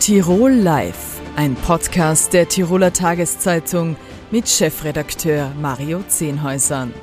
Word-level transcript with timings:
Tirol 0.00 0.52
Live, 0.52 1.20
ein 1.36 1.54
Podcast 1.56 2.32
der 2.32 2.48
Tiroler 2.48 2.92
Tageszeitung 2.92 3.96
mit 4.30 4.48
Chefredakteur 4.48 5.52
Mario 5.60 6.02
Zehnhäusern. 6.06 6.94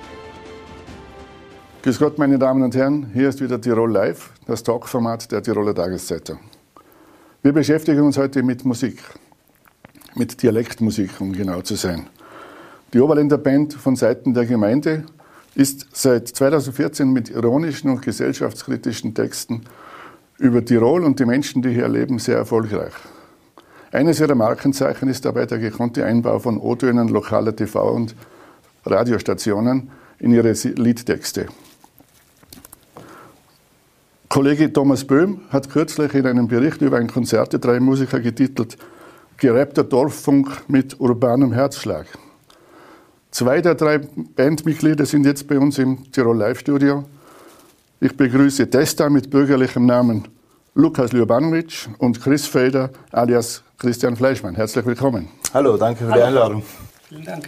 Grüß 1.83 1.99
Gott, 1.99 2.17
meine 2.17 2.39
Damen 2.39 2.63
und 2.63 2.73
Herren, 2.73 3.11
hier 3.13 3.29
ist 3.29 3.41
wieder 3.41 3.59
Tirol 3.59 3.91
Live, 3.91 4.31
das 4.47 4.63
Talkformat 4.63 5.31
der 5.31 5.43
Tiroler 5.43 5.75
Tageszeitung. 5.75 6.39
Wir 7.43 7.51
beschäftigen 7.51 8.01
uns 8.01 8.17
heute 8.17 8.41
mit 8.41 8.63
Musik, 8.63 9.03
mit 10.15 10.41
Dialektmusik, 10.41 11.19
um 11.19 11.33
genau 11.33 11.61
zu 11.61 11.75
sein. 11.75 12.07
Die 12.93 13.01
Oberländer 13.01 13.37
Band 13.37 13.73
von 13.73 13.97
Seiten 13.97 14.33
der 14.33 14.45
Gemeinde 14.45 15.03
ist 15.53 15.85
seit 15.91 16.29
2014 16.29 17.11
mit 17.11 17.29
ironischen 17.29 17.91
und 17.91 18.01
gesellschaftskritischen 18.01 19.13
Texten 19.13 19.63
über 20.37 20.63
Tirol 20.63 21.03
und 21.03 21.19
die 21.19 21.25
Menschen, 21.25 21.61
die 21.61 21.69
hier 21.73 21.87
leben, 21.87 22.19
sehr 22.19 22.37
erfolgreich. 22.37 22.93
Eines 23.91 24.19
ihrer 24.19 24.35
Markenzeichen 24.35 25.07
ist 25.07 25.23
dabei 25.23 25.45
der 25.45 25.59
gekonnte 25.59 26.05
Einbau 26.05 26.39
von 26.39 26.57
O-Tönen 26.57 27.07
lokaler 27.07 27.55
TV- 27.55 27.91
und 27.91 28.15
Radiostationen 28.85 29.89
in 30.19 30.33
ihre 30.33 30.51
Liedtexte. 30.51 31.47
Kollege 34.27 34.73
Thomas 34.73 35.05
Böhm 35.05 35.39
hat 35.49 35.69
kürzlich 35.69 36.13
in 36.13 36.27
einem 36.27 36.49
Bericht 36.49 36.81
über 36.81 36.97
ein 36.97 37.07
Konzert 37.07 37.53
der 37.53 37.59
drei 37.59 37.79
Musiker 37.79 38.19
getitelt 38.19 38.77
Gerappter 39.37 39.83
Dorffunk 39.83 40.69
mit 40.69 40.99
urbanem 40.99 41.53
Herzschlag. 41.53 42.05
Zwei 43.31 43.61
der 43.61 43.75
drei 43.75 43.99
Bandmitglieder 43.99 45.05
sind 45.05 45.25
jetzt 45.25 45.47
bei 45.47 45.57
uns 45.57 45.77
im 45.77 46.11
Tirol 46.11 46.37
Live 46.37 46.59
Studio. 46.59 47.05
Ich 48.01 48.17
begrüße 48.17 48.69
Testa 48.69 49.09
mit 49.09 49.29
bürgerlichem 49.29 49.85
Namen 49.85 50.27
Lukas 50.73 51.13
Ljubanovic 51.13 51.87
und 51.97 52.21
Chris 52.21 52.45
Felder 52.45 52.89
alias 53.13 53.63
Christian 53.77 54.17
Fleischmann. 54.17 54.53
Herzlich 54.53 54.85
willkommen. 54.85 55.29
Hallo, 55.53 55.77
danke 55.77 56.05
für 56.05 56.11
die 56.11 56.21
Einladung. 56.21 56.61
Vielen 57.07 57.23
Dank. 57.23 57.47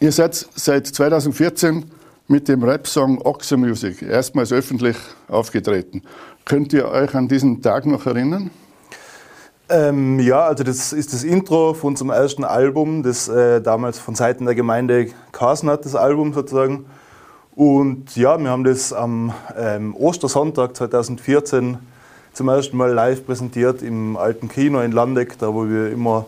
Ihr 0.00 0.10
seid 0.10 0.34
seit 0.54 0.86
2014 0.86 1.84
mit 2.28 2.48
dem 2.48 2.62
Rap-Song 2.62 3.20
Oxer 3.20 3.58
Music 3.58 4.00
erstmals 4.00 4.52
öffentlich 4.52 4.96
aufgetreten. 5.28 6.02
Könnt 6.46 6.72
ihr 6.72 6.88
euch 6.88 7.14
an 7.14 7.28
diesen 7.28 7.60
Tag 7.60 7.84
noch 7.84 8.06
erinnern? 8.06 8.50
Ähm, 9.68 10.18
ja, 10.18 10.46
also 10.46 10.64
das 10.64 10.94
ist 10.94 11.12
das 11.12 11.24
Intro 11.24 11.74
von 11.74 11.88
unserem 11.88 12.10
ersten 12.10 12.44
Album, 12.44 13.02
das 13.02 13.28
äh, 13.28 13.60
damals 13.60 13.98
von 13.98 14.14
Seiten 14.14 14.46
der 14.46 14.54
Gemeinde 14.54 15.08
Kasen 15.30 15.68
hat, 15.68 15.84
das 15.84 15.94
Album 15.94 16.32
sozusagen. 16.32 16.86
Und 17.54 18.16
ja, 18.16 18.38
wir 18.38 18.48
haben 18.48 18.64
das 18.64 18.92
am 18.92 19.32
ähm, 19.56 19.94
Ostersonntag 19.94 20.74
2014 20.74 21.78
zum 22.32 22.48
ersten 22.48 22.76
Mal 22.78 22.92
live 22.92 23.26
präsentiert 23.26 23.82
im 23.82 24.16
alten 24.16 24.48
Kino 24.48 24.80
in 24.80 24.92
Landeck, 24.92 25.38
da 25.38 25.52
wo 25.52 25.68
wir 25.68 25.90
immer 25.90 26.24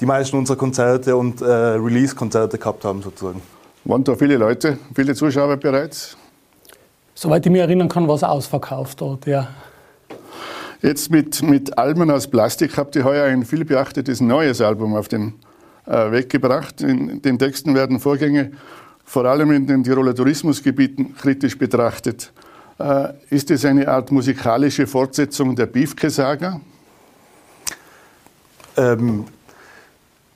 die 0.00 0.06
meisten 0.06 0.36
unserer 0.36 0.56
Konzerte 0.56 1.16
und 1.16 1.40
äh, 1.40 1.44
Release-Konzerte 1.44 2.58
gehabt 2.58 2.84
haben 2.84 3.02
sozusagen. 3.02 3.42
Waren 3.84 4.04
da 4.04 4.14
viele 4.14 4.36
Leute, 4.36 4.78
viele 4.94 5.14
Zuschauer 5.14 5.56
bereits? 5.56 6.16
Soweit 7.16 7.44
ich 7.44 7.50
mich 7.50 7.60
erinnern 7.60 7.88
kann, 7.88 8.06
war 8.06 8.14
es 8.14 8.22
ausverkauft 8.22 9.00
dort, 9.00 9.26
ja. 9.26 9.48
Jetzt 10.82 11.10
mit, 11.10 11.42
mit 11.42 11.78
Alben 11.78 12.10
aus 12.10 12.28
Plastik 12.28 12.76
habt 12.76 12.94
ihr 12.94 13.04
heuer 13.04 13.24
ein 13.24 13.44
viel 13.44 13.64
beachtetes 13.64 14.20
neues 14.20 14.60
Album 14.60 14.94
auf 14.94 15.08
den 15.08 15.34
äh, 15.86 16.12
Weg 16.12 16.30
gebracht. 16.30 16.80
In 16.80 17.22
den 17.22 17.38
Texten 17.38 17.74
werden 17.74 17.98
Vorgänge 17.98 18.52
vor 19.04 19.24
allem 19.26 19.52
in 19.52 19.66
den 19.66 19.84
Tiroler 19.84 20.14
Tourismusgebieten 20.14 21.14
kritisch 21.14 21.58
betrachtet. 21.58 22.32
Äh, 22.78 23.12
ist 23.30 23.50
es 23.50 23.64
eine 23.64 23.86
Art 23.88 24.10
musikalische 24.10 24.86
Fortsetzung 24.86 25.54
der 25.54 25.66
Biefke-Saga? 25.66 26.60
Ähm, 28.76 29.24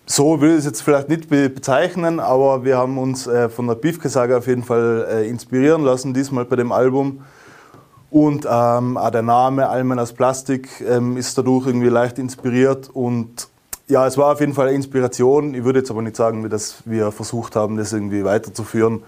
so 0.07 0.41
will 0.41 0.53
ich 0.53 0.59
es 0.59 0.65
jetzt 0.65 0.83
vielleicht 0.83 1.09
nicht 1.09 1.29
bezeichnen, 1.29 2.21
aber 2.21 2.65
wir 2.65 2.79
haben 2.79 2.97
uns 2.97 3.27
äh, 3.27 3.49
von 3.49 3.67
der 3.67 3.75
Biefke-Saga 3.75 4.39
auf 4.39 4.47
jeden 4.47 4.63
Fall 4.63 5.07
äh, 5.11 5.29
inspirieren 5.29 5.83
lassen, 5.83 6.15
diesmal 6.15 6.45
bei 6.45 6.57
dem 6.57 6.73
Album. 6.73 7.23
Und 8.11 8.47
ähm, 8.51 8.97
auch 8.97 9.11
der 9.11 9.23
Name 9.23 9.69
Almen 9.69 9.99
aus 9.99 10.15
Plastik 10.15 10.81
ähm, 10.81 11.19
ist 11.19 11.37
dadurch 11.37 11.67
irgendwie 11.67 11.89
leicht 11.89 12.19
inspiriert. 12.19 12.89
Und 12.89 13.49
ja, 13.89 14.07
es 14.07 14.19
war 14.19 14.33
auf 14.33 14.41
jeden 14.41 14.55
Fall 14.55 14.69
eine 14.69 14.77
Inspiration. 14.77 15.55
Ich 15.55 15.65
würde 15.65 15.81
jetzt 15.81 15.91
aber 15.91 16.03
nicht 16.03 16.17
sagen, 16.17 16.49
dass 16.49 16.83
wir 16.85 17.11
versucht 17.11 17.57
haben, 17.57 17.77
das 17.77 17.93
irgendwie 17.93 18.25
weiterzuführen. 18.25 19.03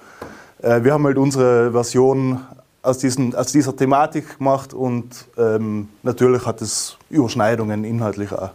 Äh, 0.63 0.83
wir 0.85 0.93
haben 0.93 1.05
halt 1.05 1.19
unsere 1.19 1.73
Version 1.73 2.41
aus, 2.83 2.99
diesen, 2.99 3.35
aus 3.35 3.53
dieser 3.53 3.77
Thematik 3.77 4.39
gemacht 4.39 4.73
und 4.73 5.27
ähm, 5.37 5.89
natürlich 6.03 6.47
hat 6.47 6.63
es 6.63 6.97
Überschneidungen 7.11 7.85
inhaltlich 7.85 8.33
auch. 8.33 8.51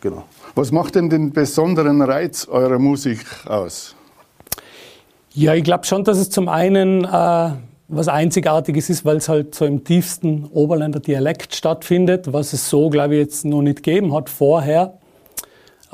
Genau. 0.00 0.24
Was 0.56 0.72
macht 0.72 0.96
denn 0.96 1.08
den 1.08 1.32
besonderen 1.32 2.02
Reiz 2.02 2.46
eurer 2.48 2.78
Musik 2.78 3.24
aus? 3.46 3.94
Ja, 5.32 5.54
ich 5.54 5.64
glaube 5.64 5.84
schon, 5.84 6.04
dass 6.04 6.18
es 6.18 6.30
zum 6.30 6.48
einen 6.48 7.04
äh, 7.04 7.50
was 7.88 8.08
Einzigartiges 8.08 8.90
ist, 8.90 9.04
weil 9.04 9.16
es 9.16 9.28
halt 9.28 9.54
so 9.54 9.64
im 9.64 9.84
tiefsten 9.84 10.44
Oberländer 10.52 11.00
Dialekt 11.00 11.54
stattfindet, 11.54 12.32
was 12.32 12.52
es 12.52 12.68
so, 12.68 12.90
glaube 12.90 13.14
ich, 13.14 13.20
jetzt 13.20 13.44
noch 13.44 13.62
nicht 13.62 13.82
gegeben 13.82 14.14
hat 14.14 14.30
vorher. 14.30 14.98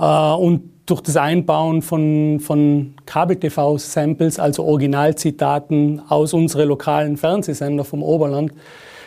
Äh, 0.00 0.32
und 0.32 0.62
durch 0.86 1.02
das 1.02 1.16
Einbauen 1.16 1.82
von, 1.82 2.40
von 2.40 2.94
Kabel-TV-Samples, 3.06 4.40
also 4.40 4.64
Originalzitaten 4.64 6.02
aus 6.08 6.34
unseren 6.34 6.68
lokalen 6.68 7.16
Fernsehsender 7.16 7.84
vom 7.84 8.02
Oberland, 8.02 8.52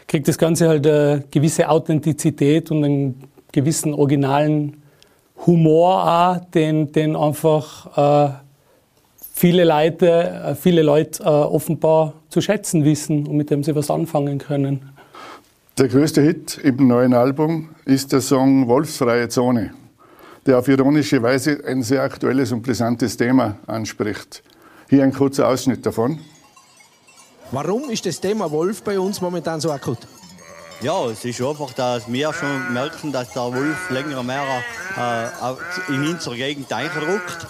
kriegt 0.07 0.27
das 0.27 0.37
Ganze 0.37 0.69
halt 0.69 0.87
eine 0.87 1.23
gewisse 1.29 1.67
Authentizität 1.67 2.71
und 2.71 2.85
einen 2.85 3.23
gewissen 3.51 3.93
originalen 3.93 4.77
Humor 5.45 6.03
auch, 6.03 6.45
den, 6.51 6.91
den 6.91 7.15
einfach 7.15 8.29
äh, 8.29 8.33
viele 9.33 9.65
Leute, 9.65 10.07
äh, 10.07 10.55
viele 10.55 10.83
Leute 10.83 11.23
äh, 11.23 11.27
offenbar 11.27 12.13
zu 12.29 12.39
schätzen 12.39 12.85
wissen 12.85 13.27
und 13.27 13.35
mit 13.35 13.49
dem 13.49 13.63
sie 13.63 13.75
was 13.75 13.89
anfangen 13.91 14.37
können. 14.37 14.89
Der 15.77 15.87
größte 15.87 16.21
Hit 16.21 16.59
im 16.63 16.87
neuen 16.87 17.13
Album 17.13 17.69
ist 17.83 18.13
der 18.13 18.21
Song 18.21 18.67
Wolfsfreie 18.67 19.27
Zone, 19.27 19.71
der 20.45 20.59
auf 20.59 20.67
ironische 20.67 21.21
Weise 21.21 21.63
ein 21.65 21.83
sehr 21.83 22.03
aktuelles 22.03 22.51
und 22.51 22.61
brisantes 22.61 23.17
Thema 23.17 23.57
anspricht. 23.67 24.43
Hier 24.89 25.03
ein 25.03 25.13
kurzer 25.13 25.47
Ausschnitt 25.47 25.85
davon. 25.85 26.19
Warum 27.51 27.89
ist 27.89 28.05
das 28.05 28.19
Thema 28.19 28.49
Wolf 28.51 28.83
bei 28.83 28.99
uns 28.99 29.21
momentan 29.21 29.59
so 29.59 29.71
akut? 29.71 29.99
Ja, 30.81 31.05
es 31.05 31.23
ist 31.23 31.41
einfach, 31.41 31.71
dass 31.73 32.11
wir 32.11 32.33
schon 32.33 32.73
merken, 32.73 33.11
dass 33.11 33.31
der 33.31 33.43
Wolf 33.43 33.89
länger 33.89 34.21
mehr 34.23 34.43
äh, 34.97 35.93
in 35.93 36.07
unsere 36.07 36.35
Gegend 36.35 36.71
eindrückt. 36.73 37.47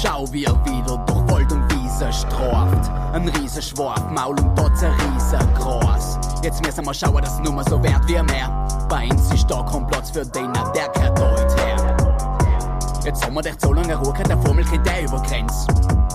Schau, 0.00 0.32
wie 0.32 0.44
er 0.44 0.54
wieder 0.64 1.04
durch 1.06 1.30
Wald 1.30 1.52
und 1.52 1.79
Wiese 2.00 2.12
straft. 2.14 2.90
Ein 3.12 3.28
Riesenschwarf, 3.28 4.10
Maul 4.10 4.34
und 4.40 4.58
dort 4.58 4.72
ein 4.82 4.92
Riesengroß. 4.92 6.18
Jetzt 6.42 6.64
müssen 6.64 6.86
wir 6.86 6.94
schauen, 6.94 7.22
dass 7.22 7.38
nur 7.40 7.62
so 7.64 7.82
wert 7.82 8.08
wie 8.08 8.22
mehr. 8.22 8.66
Bei 8.88 9.06
uns 9.10 9.30
ist 9.34 9.50
da 9.50 9.62
kein 9.70 9.86
Platz 9.86 10.10
für 10.10 10.24
den, 10.24 10.50
der 10.54 10.88
gehört 10.88 11.20
heute 11.20 11.62
her. 11.62 11.96
Jetzt 13.04 13.24
haben 13.24 13.34
wir 13.34 13.42
dich 13.42 13.54
so 13.58 13.74
lange 13.74 13.94
Ruhe, 13.96 14.14
der 14.14 14.38
Formel 14.38 14.64
geht 14.64 14.86
der 14.86 15.02
über 15.02 15.20
Grenz. 15.22 15.66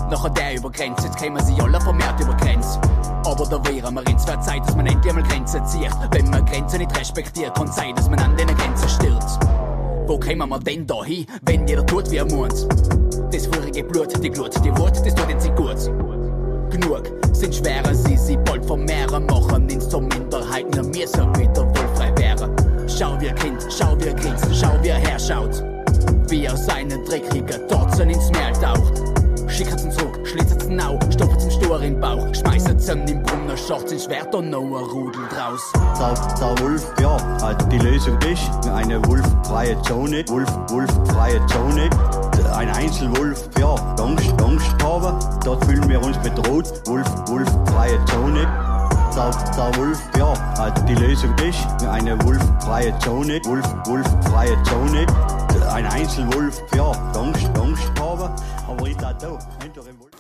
Nachher 0.09 0.29
der 0.31 0.56
über 0.56 0.72
Grenz, 0.72 1.03
jetzt 1.03 1.18
kämen 1.18 1.44
sie 1.46 1.62
alle 1.62 1.79
vermehrt 1.79 2.19
über 2.19 2.34
Grenz. 2.34 2.79
Aber 3.23 3.46
da 3.46 3.63
wären 3.69 3.94
wir 3.94 4.07
in 4.07 4.17
zwei 4.17 4.38
Zeit, 4.38 4.67
dass 4.67 4.75
man 4.75 4.88
endlich 4.88 5.13
einmal 5.13 5.29
Grenzen 5.29 5.63
zieht. 5.67 5.91
Wenn 6.12 6.29
man 6.31 6.46
Grenzen 6.46 6.79
nicht 6.79 7.00
respektiert, 7.00 7.53
kann 7.56 7.72
sein, 7.72 7.94
dass 7.96 8.09
man 8.09 8.17
an 8.19 8.35
den 8.35 8.47
Grenzen 8.47 8.90
stürzt. 8.90 9.40
Wo 10.07 10.17
kämen 10.17 10.50
wir 10.50 10.59
denn 10.59 10.88
da 10.88 11.03
hin, 11.03 11.28
wenn 11.44 11.67
jeder 11.67 11.85
tut, 11.85 12.09
wie 12.09 12.17
er 12.17 12.25
muss? 12.25 12.67
Das 13.35 13.47
vorige 13.47 13.84
Blut, 13.84 14.23
die 14.23 14.29
Glut, 14.29 14.56
die 14.63 14.72
Wut, 14.78 14.96
das 15.06 15.13
tut 15.13 15.28
jetzt 15.28 15.53
gut. 15.57 15.91
Genug 16.72 17.12
sind 17.34 17.53
schwerer, 17.53 17.94
sie 17.94 18.16
sie 18.16 18.38
bald 18.38 18.64
vermehren, 18.64 19.26
machen 19.26 19.67
ihn 19.67 19.82
zur 19.82 20.03
Minderheit, 20.03 20.73
nur 20.73 20.85
mir 20.85 21.05
so 21.05 21.28
wieder 21.35 21.67
wohlfrei 21.67 22.14
wäre. 22.16 22.49
Schau 22.87 23.20
wie 23.20 23.28
er 23.28 23.34
Kind, 23.34 23.67
schau 23.78 23.97
wie 23.99 24.08
er 24.08 24.14
grinst, 24.14 24.47
schau 24.55 24.72
wie 24.82 24.87
er 24.87 24.99
herschaut. 24.99 25.61
Wie 26.29 26.46
er 26.46 26.55
seinen 26.55 27.03
dreckigen 27.03 27.67
Totzen 27.67 28.09
ins 28.09 28.32
Meer 28.32 28.53
taucht. 28.53 29.02
Ihn 29.59 29.91
zurück, 29.91 30.26
schlitzt 30.26 30.64
ihn 30.64 30.79
au, 30.79 30.97
stopft 31.11 31.43
ihn 31.43 31.52
Stor 31.52 31.81
in 31.81 31.93
den 31.93 31.99
Bauch, 31.99 32.34
schmeißt 32.34 32.90
ihn 32.90 33.08
im 33.08 33.22
Brunnen, 33.22 33.58
schaut 33.58 33.91
ins 33.91 34.05
Schwert 34.05 34.34
und 34.34 34.49
noch 34.49 34.61
ein 34.61 34.84
Rudel 34.85 35.23
draus. 35.28 35.73
Der, 35.99 36.14
der 36.40 36.64
Wolf, 36.64 36.93
ja, 37.02 37.17
also 37.41 37.67
die 37.67 37.79
Lösung 37.79 38.17
ist 38.22 38.49
eine 38.70 39.05
wolffreie 39.05 39.76
Zone, 39.81 40.23
Wolf, 40.29 40.49
wolffreie 40.70 41.46
Zone. 41.47 41.90
Ein 42.55 42.69
Einzelwolf, 42.69 43.49
ja, 43.59 43.75
Angst, 43.99 44.34
Angst 44.41 44.81
haben, 44.81 45.19
dort 45.43 45.66
fühlen 45.66 45.90
wir 45.90 46.02
uns 46.02 46.17
bedroht, 46.19 46.72
Wolf, 46.85 47.05
wolffreie 47.28 47.99
Zone. 48.05 48.47
Der, 49.13 49.31
der 49.57 49.78
Wolf, 49.78 49.99
ja, 50.17 50.69
die 50.87 50.96
Lösung 50.96 51.35
ist 51.40 51.67
eine 51.85 52.17
wolffreie 52.23 52.97
Zone, 52.99 53.41
Wolf, 53.43 53.66
wolffreie 53.87 54.55
Zone. 54.63 55.05
Ein 55.69 55.85
Einzelwolf, 55.85 56.61
ja, 56.73 56.91
Angst, 57.13 57.46
Angst 57.59 57.91
haben, 57.99 58.34
aber 58.69 58.87
ich 58.87 58.96
da 58.96 59.11
da, 59.11 59.31
Wolf. 59.31 60.11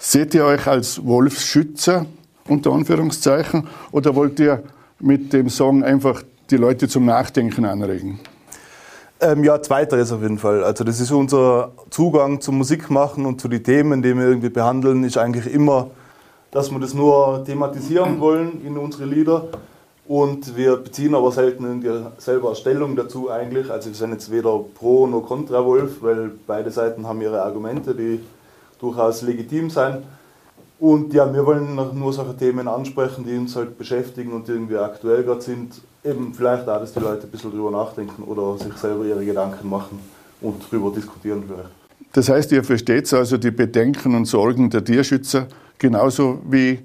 Seht 0.00 0.34
ihr 0.34 0.46
euch 0.46 0.66
als 0.66 1.04
Wolfsschützer, 1.06 2.06
unter 2.48 2.72
Anführungszeichen, 2.72 3.68
oder 3.92 4.16
wollt 4.16 4.40
ihr 4.40 4.64
mit 4.98 5.32
dem 5.32 5.48
Song 5.48 5.84
einfach 5.84 6.24
die 6.50 6.56
Leute 6.56 6.88
zum 6.88 7.04
Nachdenken 7.04 7.64
anregen? 7.64 8.18
Ähm, 9.20 9.44
ja, 9.44 9.62
zweiteres 9.62 10.12
auf 10.12 10.22
jeden 10.22 10.38
Fall. 10.38 10.64
Also 10.64 10.84
das 10.84 11.00
ist 11.00 11.10
unser 11.12 11.72
Zugang 11.90 12.40
zum 12.40 12.58
Musikmachen 12.58 13.26
und 13.26 13.40
zu 13.40 13.48
den 13.48 13.62
Themen, 13.62 14.02
die 14.02 14.14
wir 14.16 14.24
irgendwie 14.24 14.50
behandeln, 14.50 15.04
ist 15.04 15.16
eigentlich 15.16 15.52
immer, 15.52 15.90
dass 16.50 16.70
wir 16.70 16.80
das 16.80 16.94
nur 16.94 17.44
thematisieren 17.44 18.20
wollen 18.20 18.64
in 18.66 18.76
unsere 18.76 19.04
Lieder. 19.04 19.48
Und 20.06 20.54
wir 20.56 20.76
beziehen 20.76 21.14
aber 21.14 21.32
selten 21.32 21.82
selber 22.18 22.54
Stellung 22.54 22.94
dazu 22.94 23.30
eigentlich. 23.30 23.70
Also 23.70 23.88
wir 23.88 23.94
sind 23.94 24.12
jetzt 24.12 24.30
weder 24.30 24.58
pro 24.74 25.06
noch 25.06 25.22
contra 25.22 25.64
Wolf, 25.64 26.02
weil 26.02 26.30
beide 26.46 26.70
Seiten 26.70 27.06
haben 27.06 27.22
ihre 27.22 27.42
Argumente, 27.42 27.94
die 27.94 28.20
durchaus 28.78 29.22
legitim 29.22 29.70
sind. 29.70 30.02
Und 30.78 31.14
ja, 31.14 31.32
wir 31.32 31.46
wollen 31.46 31.76
nur 31.76 32.12
solche 32.12 32.36
Themen 32.36 32.68
ansprechen, 32.68 33.24
die 33.26 33.36
uns 33.36 33.54
halt 33.56 33.78
beschäftigen 33.78 34.32
und 34.32 34.48
irgendwie 34.48 34.76
aktuell 34.76 35.22
gerade 35.22 35.40
sind. 35.40 35.80
Eben 36.04 36.34
vielleicht 36.34 36.68
auch, 36.68 36.80
dass 36.80 36.92
die 36.92 37.00
Leute 37.00 37.26
ein 37.26 37.30
bisschen 37.30 37.50
drüber 37.50 37.70
nachdenken 37.70 38.24
oder 38.24 38.58
sich 38.58 38.74
selber 38.74 39.04
ihre 39.04 39.24
Gedanken 39.24 39.68
machen 39.68 39.98
und 40.40 40.62
darüber 40.70 40.90
diskutieren 40.90 41.44
vielleicht. 41.46 41.70
Das 42.12 42.28
heißt, 42.28 42.52
ihr 42.52 42.62
versteht 42.62 43.12
also 43.14 43.38
die 43.38 43.50
Bedenken 43.50 44.14
und 44.14 44.26
Sorgen 44.26 44.68
der 44.68 44.84
Tierschützer 44.84 45.46
genauso 45.78 46.38
wie 46.48 46.80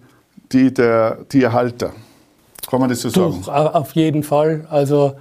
die 0.52 0.74
der 0.74 1.20
Tierhalter. 1.28 1.92
Kann 2.70 2.80
man 2.80 2.90
das 2.90 3.02
so 3.02 3.10
sagen? 3.10 3.42
Doch, 3.46 3.76
auf 3.76 3.92
jeden 3.94 4.24
Fall. 4.24 4.66
Also 4.70 5.16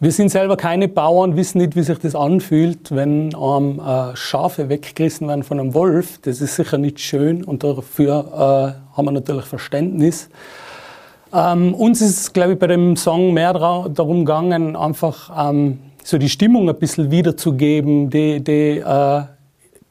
wir 0.00 0.12
sind 0.12 0.28
selber 0.28 0.56
keine 0.56 0.86
Bauern, 0.86 1.36
wissen 1.36 1.58
nicht, 1.58 1.74
wie 1.74 1.82
sich 1.82 1.98
das 1.98 2.14
anfühlt, 2.14 2.94
wenn 2.94 3.30
ähm, 3.34 3.80
äh, 3.80 4.14
Schafe 4.14 4.68
weggerissen 4.68 5.26
werden 5.26 5.42
von 5.42 5.58
einem 5.58 5.74
Wolf. 5.74 6.18
Das 6.22 6.40
ist 6.40 6.54
sicher 6.54 6.78
nicht 6.78 7.00
schön 7.00 7.42
und 7.42 7.64
dafür 7.64 8.76
äh, 8.94 8.96
haben 8.96 9.04
wir 9.04 9.10
natürlich 9.10 9.46
Verständnis. 9.46 10.30
Ähm, 11.34 11.74
uns 11.74 12.00
ist 12.00 12.32
glaube 12.32 12.52
ich, 12.52 12.58
bei 12.60 12.68
dem 12.68 12.96
Song 12.96 13.34
mehr 13.34 13.52
darum 13.52 14.24
gegangen, 14.24 14.76
einfach 14.76 15.50
ähm, 15.50 15.80
so 16.04 16.16
die 16.16 16.28
Stimmung 16.28 16.68
ein 16.68 16.76
bisschen 16.76 17.10
wiederzugeben, 17.10 18.08
die, 18.08 18.38
die 18.38 18.78
äh, 18.78 19.22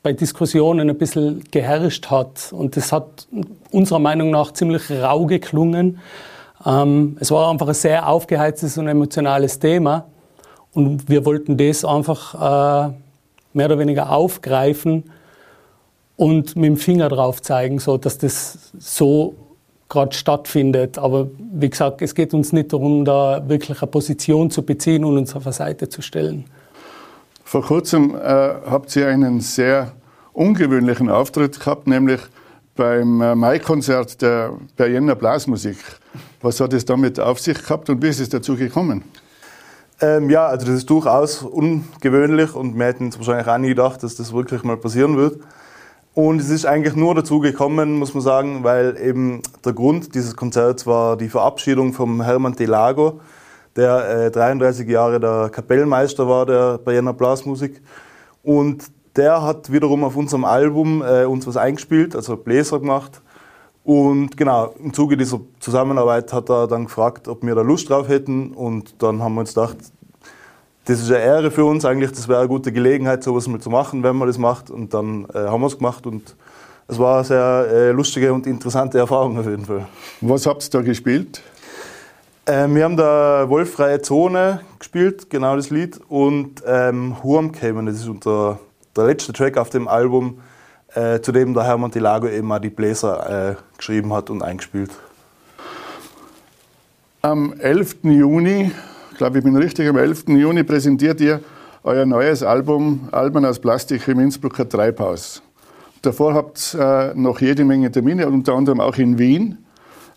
bei 0.04 0.14
Diskussionen 0.14 0.90
ein 0.90 0.98
bisschen 0.98 1.44
geherrscht 1.52 2.10
hat. 2.10 2.54
Und 2.54 2.78
das 2.78 2.94
hat 2.94 3.28
unserer 3.72 4.00
Meinung 4.00 4.30
nach 4.30 4.54
ziemlich 4.54 4.90
rau 4.90 5.26
geklungen. 5.26 6.00
Ähm, 6.68 7.16
es 7.22 7.32
war 7.32 7.50
einfach 7.50 7.70
ein 7.70 7.74
sehr 7.74 8.10
aufgeheiztes 8.10 8.78
und 8.78 8.88
emotionales 8.90 9.58
Thema 9.58 10.06
und 10.74 11.08
wir 11.08 11.26
wollten 11.26 11.56
das 11.56 11.86
einfach 11.86 12.34
äh, 12.36 12.94
mehr 13.54 13.66
oder 13.68 13.80
weniger 13.80 14.12
aufgreifen 14.12 15.06
und 16.18 16.58
mit 16.58 16.66
dem 16.66 16.78
Finger 16.78 17.08
drauf 17.08 17.42
zeigen, 17.42 17.80
so 17.80 17.98
dass 17.98 18.18
das 18.18 18.74
so 18.78 19.36
gerade 19.88 20.14
stattfindet. 20.14 20.98
Aber 20.98 21.30
wie 21.54 21.70
gesagt, 21.70 22.02
es 22.02 22.14
geht 22.14 22.34
uns 22.34 22.52
nicht 22.52 22.74
darum, 22.74 23.06
da 23.06 23.48
wirklich 23.48 23.82
eine 23.82 23.90
Position 23.90 24.52
zu 24.52 24.62
beziehen 24.62 25.06
und 25.06 25.18
uns 25.18 25.34
auf 25.36 25.46
eine 25.46 25.54
Seite 25.54 25.88
zu 25.88 26.02
stellen. 26.02 26.46
Vor 27.46 27.62
kurzem 27.62 28.14
äh, 28.14 28.20
habt 28.20 28.94
ihr 28.98 29.08
einen 29.08 29.40
sehr 29.40 29.94
ungewöhnlichen 30.34 31.10
Auftritt 31.10 31.62
gehabt, 31.62 31.88
nämlich 31.88 32.20
beim 32.78 33.20
äh, 33.20 33.36
Mai-Konzert 33.36 34.22
der 34.22 34.54
Berliner 34.78 35.16
Blasmusik. 35.16 35.78
Was 36.42 36.62
hat 36.62 36.72
es 36.72 36.86
damit 36.86 37.20
auf 37.20 37.40
sich 37.40 37.62
gehabt 37.62 37.90
und 37.90 38.02
wie 38.02 38.08
ist 38.08 38.22
es 38.22 38.30
dazu 38.30 38.56
gekommen? 38.56 39.04
Ähm, 40.00 40.30
ja, 40.30 40.48
also 40.48 40.68
das 40.68 40.76
ist 40.76 40.90
durchaus 40.90 41.42
ungewöhnlich 41.42 42.56
und 42.56 42.78
wir 42.78 42.86
hätten 42.86 43.06
uns 43.06 43.18
wahrscheinlich 43.18 43.48
auch 43.48 43.58
nie 43.58 43.70
gedacht, 43.70 44.04
dass 44.04 44.16
das 44.16 44.32
wirklich 44.32 44.64
mal 44.64 44.78
passieren 44.78 45.18
wird. 45.18 45.42
Und 46.14 46.40
es 46.40 46.50
ist 46.50 46.66
eigentlich 46.66 46.96
nur 46.96 47.16
dazu 47.16 47.40
gekommen, 47.40 47.98
muss 48.00 48.14
man 48.14 48.24
sagen, 48.24 48.64
weil 48.64 48.98
eben 49.02 49.42
der 49.66 49.74
Grund 49.74 50.16
dieses 50.16 50.36
Konzerts 50.36 50.88
war 50.88 51.18
die 51.18 51.30
Verabschiedung 51.30 51.94
von 51.94 52.24
Hermann 52.24 52.56
Delago, 52.56 53.20
der 53.76 54.26
äh, 54.26 54.32
33 54.32 54.88
Jahre 54.88 55.20
der 55.20 55.50
Kapellmeister 55.50 56.28
war 56.28 56.46
der 56.46 56.78
Berliner 56.78 57.14
Blasmusik. 57.14 57.82
Und 58.44 58.86
der 59.18 59.42
hat 59.42 59.72
wiederum 59.72 60.04
auf 60.04 60.16
unserem 60.16 60.46
Album 60.46 61.02
äh, 61.02 61.26
uns 61.26 61.46
was 61.48 61.58
eingespielt, 61.58 62.16
also 62.16 62.38
Bläser 62.38 62.80
gemacht. 62.80 63.22
Und 63.84 64.36
genau, 64.38 64.74
im 64.84 64.94
Zuge 64.94 65.18
dieser 65.18 65.40
Zusammenarbeit 65.60 66.34
hat 66.34 66.50
er 66.50 66.68
dann 66.68 66.86
gefragt, 66.86 67.28
ob 67.28 67.44
wir 67.44 67.56
da 67.56 67.62
Lust 67.62 67.90
drauf 67.90 68.08
hätten. 68.10 68.52
Und 68.52 69.02
dann 69.02 69.24
haben 69.24 69.36
wir 69.36 69.42
uns 69.42 69.54
gedacht, 69.54 69.78
das 70.86 71.02
ist 71.02 71.10
eine 71.10 71.20
Ehre 71.20 71.52
für 71.52 71.66
uns 71.66 71.84
eigentlich, 71.86 72.12
das 72.12 72.28
wäre 72.28 72.40
eine 72.40 72.48
gute 72.48 72.72
Gelegenheit, 72.72 73.24
sowas 73.24 73.48
mal 73.48 73.60
zu 73.60 73.70
machen, 73.70 74.04
wenn 74.04 74.16
man 74.16 74.28
das 74.28 74.38
macht. 74.38 74.70
Und 74.70 74.94
dann 74.94 75.26
äh, 75.34 75.40
haben 75.40 75.62
wir 75.62 75.68
es 75.68 75.78
gemacht 75.78 76.06
und 76.06 76.36
es 76.88 77.00
war 77.00 77.16
eine 77.16 77.26
sehr 77.26 77.68
äh, 77.70 77.92
lustige 77.92 78.32
und 78.32 78.48
interessante 78.48 78.98
Erfahrung 78.98 79.38
auf 79.38 79.46
jeden 79.46 79.66
Fall. 79.66 79.86
Was 80.22 80.46
habt 80.46 80.64
ihr 80.64 80.70
da 80.70 80.82
gespielt? 80.82 81.42
Ähm, 82.46 82.76
wir 82.76 82.86
haben 82.86 82.96
da 82.96 83.50
Wolffreie 83.50 84.02
Zone 84.02 84.62
gespielt, 84.80 85.30
genau 85.30 85.58
das 85.58 85.70
Lied, 85.70 86.00
und 86.08 86.64
ähm, 86.66 87.22
Hurm 87.22 87.52
kämen, 87.52 87.88
das 87.88 87.98
ist 87.98 88.08
unser, 88.08 88.60
der 88.98 89.06
letzte 89.06 89.34
Track 89.34 89.58
auf 89.58 89.70
dem 89.70 89.88
Album 89.88 90.40
äh, 90.94 91.22
zu 91.22 91.32
dem 91.32 91.54
der 91.54 91.64
Hermann 91.64 91.92
Tilago 91.92 92.28
eben 92.28 92.52
auch 92.52 92.60
die 92.60 92.70
Bläser 92.70 93.52
äh, 93.52 93.56
geschrieben 93.78 94.14
hat 94.14 94.30
und 94.30 94.42
eingespielt. 94.42 94.92
Am 97.22 97.54
11. 97.60 97.98
Juni, 98.04 98.72
ich 99.12 99.18
glaube, 99.18 99.38
ich 99.38 99.44
bin 99.44 99.56
richtig, 99.56 99.88
am 99.88 99.98
11. 99.98 100.30
Juni 100.30 100.64
präsentiert 100.64 101.22
ihr 101.22 101.42
euer 101.84 102.06
neues 102.06 102.44
Album 102.44 103.10
Alben 103.12 103.46
aus 103.46 103.60
Plastik 103.60 104.08
im 104.08 104.20
Innsbrucker 104.20 104.68
Treibhaus. 104.68 105.42
Davor 106.02 106.34
habt 106.34 106.76
ihr 106.76 107.14
äh, 107.16 107.20
noch 107.20 107.42
jede 107.42 107.66
Menge 107.66 107.92
Termine, 107.92 108.28
unter 108.28 108.54
anderem 108.54 108.80
auch 108.80 108.98
in 108.98 109.18
Wien. 109.18 109.58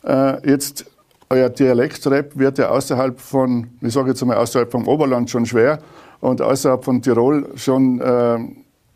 Äh, 0.04 0.48
jetzt 0.48 0.86
euer 1.28 1.48
Dialektrap 1.48 2.36
wird 2.36 2.58
ja 2.58 2.70
außerhalb 2.70 3.20
von, 3.20 3.68
ich 3.80 3.92
sage 3.92 4.10
jetzt 4.10 4.24
mal 4.24 4.36
außerhalb 4.36 4.70
vom 4.70 4.88
Oberland 4.88 5.30
schon 5.30 5.46
schwer 5.46 5.78
und 6.20 6.42
außerhalb 6.42 6.84
von 6.84 7.02
Tirol 7.02 7.50
schon 7.56 8.00
äh, 8.00 8.38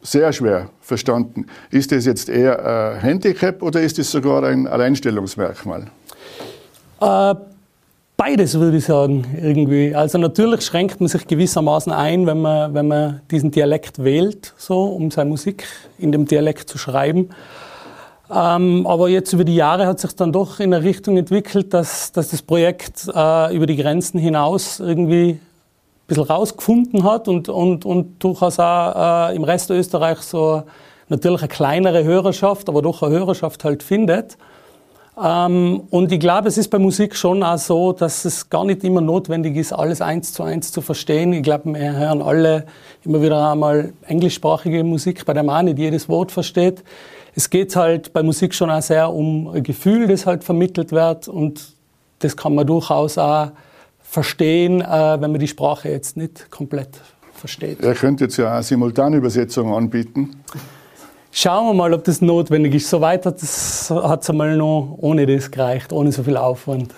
sehr 0.04 0.32
schwer 0.32 0.70
verstanden. 0.80 1.46
Ist 1.70 1.90
das 1.90 2.04
jetzt 2.04 2.28
eher 2.28 2.94
ein 2.94 3.00
Handicap 3.00 3.62
oder 3.62 3.80
ist 3.80 3.98
es 3.98 4.12
sogar 4.12 4.44
ein 4.44 4.68
Alleinstellungsmerkmal? 4.68 5.86
Äh, 7.00 7.34
beides 8.16 8.58
würde 8.58 8.76
ich 8.76 8.84
sagen, 8.84 9.26
irgendwie. 9.40 9.94
Also 9.94 10.18
natürlich 10.18 10.62
schränkt 10.62 11.00
man 11.00 11.08
sich 11.08 11.26
gewissermaßen 11.26 11.92
ein, 11.92 12.26
wenn 12.26 12.42
man, 12.42 12.74
wenn 12.74 12.86
man 12.86 13.20
diesen 13.30 13.50
Dialekt 13.50 14.04
wählt, 14.04 14.54
so, 14.56 14.84
um 14.84 15.10
seine 15.10 15.30
Musik 15.30 15.66
in 15.98 16.12
dem 16.12 16.26
Dialekt 16.26 16.68
zu 16.68 16.78
schreiben. 16.78 17.30
Ähm, 18.30 18.86
aber 18.86 19.08
jetzt 19.08 19.32
über 19.32 19.44
die 19.44 19.56
Jahre 19.56 19.86
hat 19.86 20.00
sich 20.00 20.14
dann 20.16 20.32
doch 20.32 20.60
in 20.60 20.72
eine 20.72 20.84
Richtung 20.84 21.16
entwickelt, 21.16 21.74
dass, 21.74 22.12
dass 22.12 22.28
das 22.28 22.42
Projekt 22.42 23.08
äh, 23.14 23.54
über 23.54 23.66
die 23.66 23.76
Grenzen 23.76 24.18
hinaus 24.18 24.80
irgendwie 24.80 25.40
bisschen 26.06 26.24
rausgefunden 26.24 27.04
hat 27.04 27.28
und, 27.28 27.48
und, 27.48 27.84
und 27.84 28.22
durchaus 28.22 28.58
auch 28.58 29.30
äh, 29.30 29.36
im 29.36 29.44
Rest 29.44 29.70
Österreich 29.70 30.18
so 30.18 30.64
natürlich 31.08 31.40
eine 31.40 31.48
kleinere 31.48 32.04
Hörerschaft, 32.04 32.68
aber 32.68 32.82
doch 32.82 33.02
eine 33.02 33.14
Hörerschaft 33.14 33.64
halt 33.64 33.82
findet. 33.82 34.36
Ähm, 35.22 35.84
und 35.90 36.10
ich 36.10 36.18
glaube, 36.18 36.48
es 36.48 36.58
ist 36.58 36.68
bei 36.68 36.78
Musik 36.78 37.14
schon 37.14 37.42
auch 37.42 37.58
so, 37.58 37.92
dass 37.92 38.24
es 38.24 38.50
gar 38.50 38.64
nicht 38.64 38.82
immer 38.82 39.00
notwendig 39.00 39.56
ist, 39.56 39.72
alles 39.72 40.00
eins 40.00 40.32
zu 40.32 40.42
eins 40.42 40.72
zu 40.72 40.80
verstehen. 40.80 41.32
Ich 41.32 41.42
glaube, 41.42 41.72
wir 41.72 41.92
hören 41.92 42.20
alle 42.20 42.66
immer 43.04 43.22
wieder 43.22 43.52
einmal 43.52 43.92
englischsprachige 44.06 44.82
Musik, 44.82 45.24
bei 45.24 45.32
der 45.32 45.44
man 45.44 45.66
nicht 45.66 45.78
jedes 45.78 46.08
Wort 46.08 46.32
versteht. 46.32 46.82
Es 47.36 47.48
geht 47.48 47.76
halt 47.76 48.12
bei 48.12 48.22
Musik 48.22 48.54
schon 48.54 48.70
auch 48.70 48.82
sehr 48.82 49.12
um 49.12 49.48
ein 49.48 49.62
Gefühl, 49.62 50.08
das 50.08 50.26
halt 50.26 50.42
vermittelt 50.42 50.90
wird 50.90 51.28
und 51.28 51.74
das 52.20 52.36
kann 52.36 52.54
man 52.54 52.66
durchaus 52.66 53.18
auch 53.18 53.50
verstehen, 54.14 54.80
äh, 54.80 55.20
wenn 55.20 55.32
man 55.32 55.40
die 55.40 55.48
Sprache 55.48 55.88
jetzt 55.88 56.16
nicht 56.16 56.50
komplett 56.50 57.00
versteht. 57.34 57.82
Er 57.82 57.94
könnte 57.94 58.24
jetzt 58.24 58.36
ja 58.36 58.52
eine 58.52 58.62
Simultanübersetzung 58.62 59.74
anbieten. 59.74 60.30
Schauen 61.32 61.66
wir 61.66 61.74
mal, 61.74 61.92
ob 61.92 62.04
das 62.04 62.20
notwendig 62.22 62.76
ist. 62.76 62.88
Soweit 62.88 63.26
hat 63.26 63.42
es 63.42 63.90
einmal 63.90 64.56
noch 64.56 64.96
ohne 65.00 65.26
das 65.26 65.50
gereicht, 65.50 65.92
ohne 65.92 66.12
so 66.12 66.22
viel 66.22 66.36
Aufwand. 66.36 66.94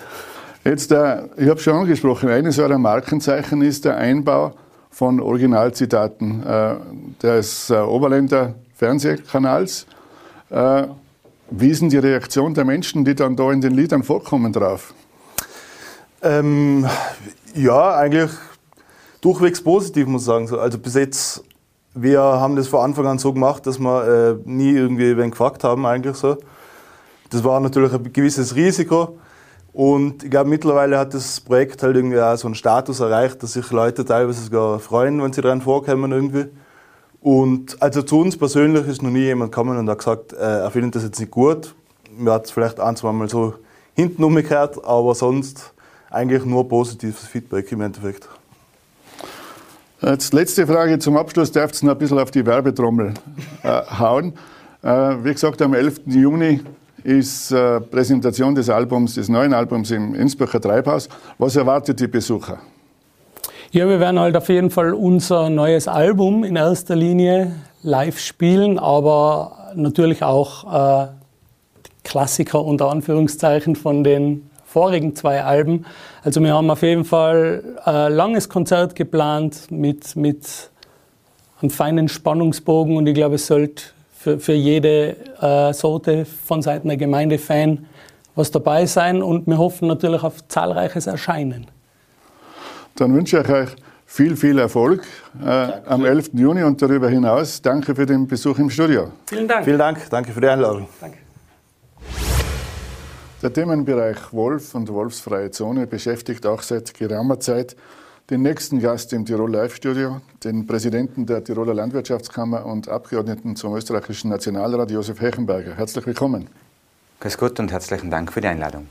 Jetzt, 0.62 0.92
äh, 0.92 1.23
ich 1.38 1.49
habe 1.49 1.58
schon 1.58 1.75
angesprochen, 1.75 2.28
eines 2.28 2.58
eurer 2.58 2.76
Markenzeichen 2.76 3.62
ist 3.62 3.87
der 3.87 3.96
Einbau 3.96 4.52
von 4.90 5.20
Originalzitaten 5.20 6.42
äh, 6.46 6.75
des 7.23 7.70
äh, 7.70 7.76
Oberländer 7.76 8.54
Fernsehkanals. 8.75 9.87
Äh, 10.50 10.82
wie 11.50 11.68
ist 11.70 11.80
denn 11.80 11.88
die 11.88 11.99
Reaktion 11.99 12.52
der 12.52 12.66
Menschen, 12.66 13.06
die 13.06 13.14
dann 13.14 13.37
da 13.37 13.50
in 13.52 13.62
den 13.62 13.73
Liedern 13.73 14.02
vorkommen 14.02 14.52
drauf? 14.52 14.92
Ähm, 16.23 16.87
ja, 17.54 17.94
eigentlich 17.96 18.30
durchwegs 19.20 19.62
positiv, 19.62 20.06
muss 20.06 20.23
ich 20.23 20.26
sagen. 20.26 20.52
Also 20.54 20.78
bis 20.78 20.94
jetzt, 20.94 21.44
wir 21.94 22.20
haben 22.20 22.56
das 22.56 22.68
von 22.68 22.80
Anfang 22.80 23.06
an 23.06 23.18
so 23.18 23.32
gemacht, 23.32 23.66
dass 23.66 23.78
wir 23.78 24.38
äh, 24.44 24.49
nie 24.49 24.73
irgendwie 24.73 25.16
wen 25.16 25.30
gefragt 25.30 25.64
haben, 25.64 25.87
eigentlich 25.87 26.16
so. 26.16 26.37
Das 27.30 27.42
war 27.44 27.61
natürlich 27.61 27.92
ein 27.92 28.12
gewisses 28.12 28.54
Risiko. 28.54 29.18
Und 29.73 30.25
ich 30.25 30.30
glaube, 30.30 30.49
mittlerweile 30.49 30.99
hat 30.99 31.12
das 31.12 31.40
Projekt 31.40 31.82
halt 31.82 31.96
irgendwie 31.96 32.18
auch 32.20 32.37
so 32.37 32.49
einen 32.49 32.54
Status 32.54 33.00
erreicht, 33.00 33.42
dass 33.42 33.52
sich 33.52 33.70
Leute 33.73 34.04
teilweise 34.06 34.42
sogar 34.42 34.78
freuen, 34.78 35.23
wenn 35.23 35.32
sie 35.35 35.42
dran 35.42 35.61
vorkommen 35.61 36.12
irgendwie. 36.12 36.46
Und 37.20 37.82
also 37.82 38.02
zu 38.02 38.20
uns 38.20 38.38
persönlich 38.38 38.87
ist 38.87 39.02
noch 39.02 39.11
nie 39.11 39.25
jemand 39.25 39.52
gekommen 39.52 39.76
und 39.76 39.90
hat 39.90 39.99
gesagt, 39.99 40.32
äh, 40.32 40.61
er 40.61 40.70
findet 40.70 40.94
das 40.94 41.02
jetzt 41.02 41.18
nicht 41.18 41.30
gut. 41.30 41.75
Mir 42.16 42.32
hat 42.32 42.46
es 42.46 42.52
vielleicht 42.52 42.80
ein, 42.80 42.96
zwei 42.96 43.12
Mal 43.12 43.28
so 43.28 43.54
hinten 43.94 44.25
umgekehrt, 44.25 44.82
aber 44.85 45.14
sonst 45.14 45.75
eigentlich 46.11 46.45
nur 46.45 46.69
positives 46.69 47.27
Feedback 47.27 47.71
im 47.73 47.81
Endeffekt. 47.81 48.29
Jetzt 50.03 50.35
letzte 50.35 50.67
Frage 50.67 50.99
zum 50.99 51.17
Abschluss. 51.17 51.51
Darf 51.51 51.73
es 51.73 51.83
noch 51.83 51.93
ein 51.93 51.99
bisschen 51.99 52.19
auf 52.19 52.31
die 52.31 52.45
Werbetrommel 52.45 53.15
äh, 53.63 53.69
hauen? 53.99 54.35
Äh, 54.83 54.89
wie 54.89 55.33
gesagt, 55.33 55.63
am 55.63 55.75
11. 55.75 56.03
Juni 56.07 56.61
ist 57.03 57.51
äh, 57.51 57.81
Präsentation 57.81 58.55
des 58.55 58.69
Albums, 58.69 59.15
des 59.15 59.29
neuen 59.29 59.55
Albums 59.55 59.91
im 59.91 60.15
Innsbrucker 60.15 60.61
Treibhaus. 60.61 61.09
Was 61.39 61.57
erwartet 61.57 61.99
die 61.99 62.09
Besucher? 62.09 62.59
Ja, 63.71 63.89
wir 63.89 63.99
werden 64.01 64.21
halt 64.21 64.37
auf 64.37 64.49
jeden 64.49 64.71
Fall 64.71 64.93
unser 64.93 65.51
neues 65.51 65.89
Album 65.89 66.45
in 66.45 66.57
erster 66.57 66.95
Linie 66.95 67.53
live 67.83 68.19
spielen, 68.19 68.79
aber 68.79 69.73
natürlich 69.75 70.23
auch 70.23 71.05
äh, 71.05 71.09
Klassiker 72.05 72.65
unter 72.65 72.91
Anführungszeichen 72.91 73.77
von 73.77 74.05
den 74.05 74.51
vorigen 74.76 75.16
zwei 75.16 75.42
Alben. 75.42 75.87
Also 76.23 76.42
wir 76.42 76.52
haben 76.52 76.68
auf 76.68 76.83
jeden 76.83 77.06
Fall 77.06 77.64
ein 77.83 78.12
langes 78.12 78.50
Konzert 78.50 78.95
geplant 78.95 79.71
mit, 79.71 80.14
mit 80.16 80.71
einem 81.62 81.71
feinen 81.71 82.09
Spannungsbogen 82.09 82.99
und 82.99 83.06
ich 83.06 83.14
glaube, 83.14 83.37
es 83.37 83.47
sollte 83.47 83.85
für, 84.14 84.38
für 84.38 84.52
jede 84.52 85.16
äh, 85.40 85.73
Sorte 85.73 86.26
von 86.26 86.61
Seiten 86.61 86.88
der 86.88 86.99
Gemeindefan 86.99 87.87
was 88.35 88.50
dabei 88.50 88.85
sein 88.85 89.23
und 89.23 89.47
wir 89.47 89.56
hoffen 89.56 89.88
natürlich 89.88 90.23
auf 90.23 90.47
zahlreiches 90.47 91.06
Erscheinen. 91.06 91.68
Dann 92.97 93.14
wünsche 93.14 93.40
ich 93.40 93.49
euch 93.49 93.71
viel, 94.04 94.37
viel 94.37 94.59
Erfolg 94.59 95.06
äh, 95.42 95.47
am 95.87 96.04
11. 96.04 96.33
Juni 96.35 96.62
und 96.64 96.83
darüber 96.83 97.09
hinaus. 97.09 97.62
Danke 97.62 97.95
für 97.95 98.04
den 98.04 98.26
Besuch 98.26 98.59
im 98.59 98.68
Studio. 98.68 99.11
Vielen 99.25 99.49
Dank. 99.49 99.64
Vielen 99.64 99.78
Dank, 99.78 100.11
danke 100.11 100.33
für 100.33 100.40
die 100.42 100.49
Einladung. 100.49 100.87
Danke. 101.00 101.25
Der 103.43 103.52
Themenbereich 103.52 104.33
Wolf 104.33 104.75
und 104.75 104.88
wolfsfreie 104.88 105.50
Zone 105.50 105.87
beschäftigt 105.87 106.47
auch 106.47 106.62
seit 106.62 106.95
geraumer 106.95 107.38
Zeit 107.38 107.76
den 108.31 108.40
nächsten 108.40 108.81
Gast 108.81 109.12
im 109.12 109.26
Tirol 109.26 109.52
Live-Studio, 109.52 110.23
den 110.43 110.66
Präsidenten 110.66 111.26
der 111.26 111.45
Tiroler 111.45 111.75
Landwirtschaftskammer 111.75 112.64
und 112.64 112.88
Abgeordneten 112.88 113.55
zum 113.55 113.76
österreichischen 113.76 114.31
Nationalrat, 114.31 114.90
Josef 114.90 115.21
Hechenberger. 115.21 115.76
Herzlich 115.76 116.07
willkommen. 116.07 116.49
Grüß 117.21 117.37
Gott 117.37 117.61
und 117.61 117.71
herzlichen 117.71 118.11
Dank 118.11 118.33
für 118.33 118.40
die 118.40 118.49
Einladung. 118.49 118.87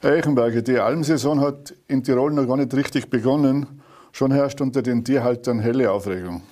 Herr 0.00 0.16
Hechenberger, 0.16 0.62
die 0.62 0.80
Almsaison 0.80 1.40
hat 1.40 1.72
in 1.86 2.02
Tirol 2.02 2.32
noch 2.32 2.48
gar 2.48 2.56
nicht 2.56 2.74
richtig 2.74 3.10
begonnen. 3.10 3.80
Schon 4.10 4.32
herrscht 4.32 4.60
unter 4.60 4.82
den 4.82 5.04
Tierhaltern 5.04 5.60
helle 5.60 5.92
Aufregung. 5.92 6.42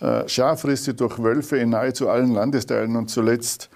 Äh, 0.00 0.28
Schafrisse 0.28 0.92
durch 0.92 1.18
Wölfe 1.22 1.56
in 1.56 1.70
nahezu 1.70 2.10
allen 2.10 2.34
Landesteilen 2.34 2.94
und 2.96 3.08
zuletzt 3.08 3.70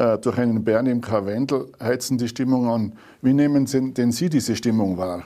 äh, 0.00 0.18
durch 0.18 0.38
einen 0.38 0.64
Bären 0.64 0.86
im 0.86 1.02
Karwendel 1.02 1.70
heizen 1.78 2.16
die 2.16 2.28
Stimmung 2.28 2.68
an. 2.68 2.92
Wie 3.20 3.34
nehmen 3.34 3.66
Sie, 3.66 3.92
denn 3.92 4.12
Sie 4.12 4.30
diese 4.30 4.56
Stimmung 4.56 4.96
wahr? 4.96 5.24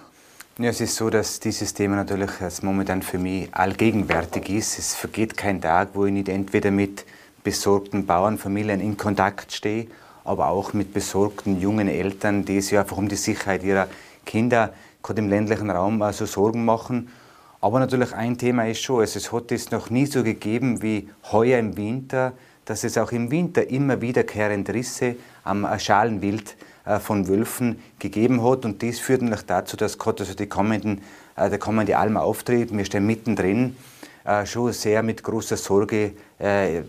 Ja, 0.58 0.70
es 0.70 0.80
ist 0.80 0.96
so, 0.96 1.10
dass 1.10 1.38
dieses 1.38 1.74
Thema 1.74 1.94
natürlich 1.94 2.30
momentan 2.62 3.02
für 3.02 3.18
mich 3.18 3.48
allgegenwärtig 3.52 4.48
ist. 4.50 4.78
Es 4.78 4.94
vergeht 4.96 5.36
kein 5.36 5.60
Tag, 5.60 5.90
wo 5.94 6.06
ich 6.06 6.12
nicht 6.12 6.28
entweder 6.28 6.72
mit 6.72 7.04
besorgten 7.44 8.04
Bauernfamilien 8.04 8.80
in 8.80 8.96
Kontakt 8.96 9.52
stehe, 9.52 9.86
aber 10.24 10.48
auch 10.48 10.72
mit 10.72 10.92
besorgten 10.92 11.60
jungen 11.60 11.86
Eltern, 11.86 12.44
die 12.44 12.60
sich 12.60 12.76
einfach 12.76 12.96
um 12.96 13.08
die 13.08 13.16
Sicherheit 13.16 13.62
ihrer 13.62 13.86
Kinder 14.24 14.72
gerade 15.04 15.20
im 15.20 15.28
ländlichen 15.28 15.70
Raum 15.70 16.02
also 16.02 16.26
Sorgen 16.26 16.64
machen. 16.64 17.10
Aber 17.60 17.78
natürlich 17.78 18.12
ein 18.12 18.38
Thema 18.38 18.66
ist 18.66 18.82
schon, 18.82 19.00
also 19.00 19.18
es 19.18 19.32
hat 19.32 19.52
es 19.52 19.70
noch 19.70 19.90
nie 19.90 20.06
so 20.06 20.24
gegeben 20.24 20.82
wie 20.82 21.08
heuer 21.30 21.60
im 21.60 21.76
Winter, 21.76 22.32
dass 22.64 22.84
es 22.84 22.98
auch 22.98 23.12
im 23.12 23.30
Winter 23.30 23.68
immer 23.68 24.00
wiederkehrende 24.00 24.74
Risse 24.74 25.16
am 25.44 25.66
Schalenwild 25.78 26.56
äh, 26.86 26.98
von 26.98 27.28
Wölfen 27.28 27.78
gegeben 27.98 28.44
hat. 28.44 28.66
Und 28.66 28.82
dies 28.82 29.00
führt 29.00 29.22
natürlich 29.22 29.46
dazu, 29.46 29.74
dass 29.74 29.98
gerade 29.98 30.22
also 30.22 30.34
die 30.34 30.46
kommenden, 30.46 31.00
äh, 31.34 31.48
der 31.48 31.58
kommende 31.58 31.96
Alma-Auftritt, 31.96 32.76
wir 32.76 32.84
stehen 32.84 33.06
mittendrin, 33.06 33.74
äh, 34.24 34.44
schon 34.44 34.70
sehr 34.72 35.02
mit 35.02 35.22
großer 35.22 35.56
Sorge 35.56 36.12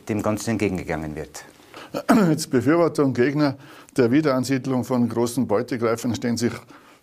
dem 0.09 0.23
Ganzen 0.23 0.49
entgegengegangen 0.49 1.15
wird. 1.15 1.45
Jetzt 2.29 2.49
Befürworter 2.49 3.05
und 3.05 3.13
Gegner 3.13 3.55
der 3.95 4.11
Wiederansiedlung 4.11 4.83
von 4.83 5.07
großen 5.07 5.47
Beutegreifern 5.47 6.15
stehen 6.15 6.35
sich 6.35 6.51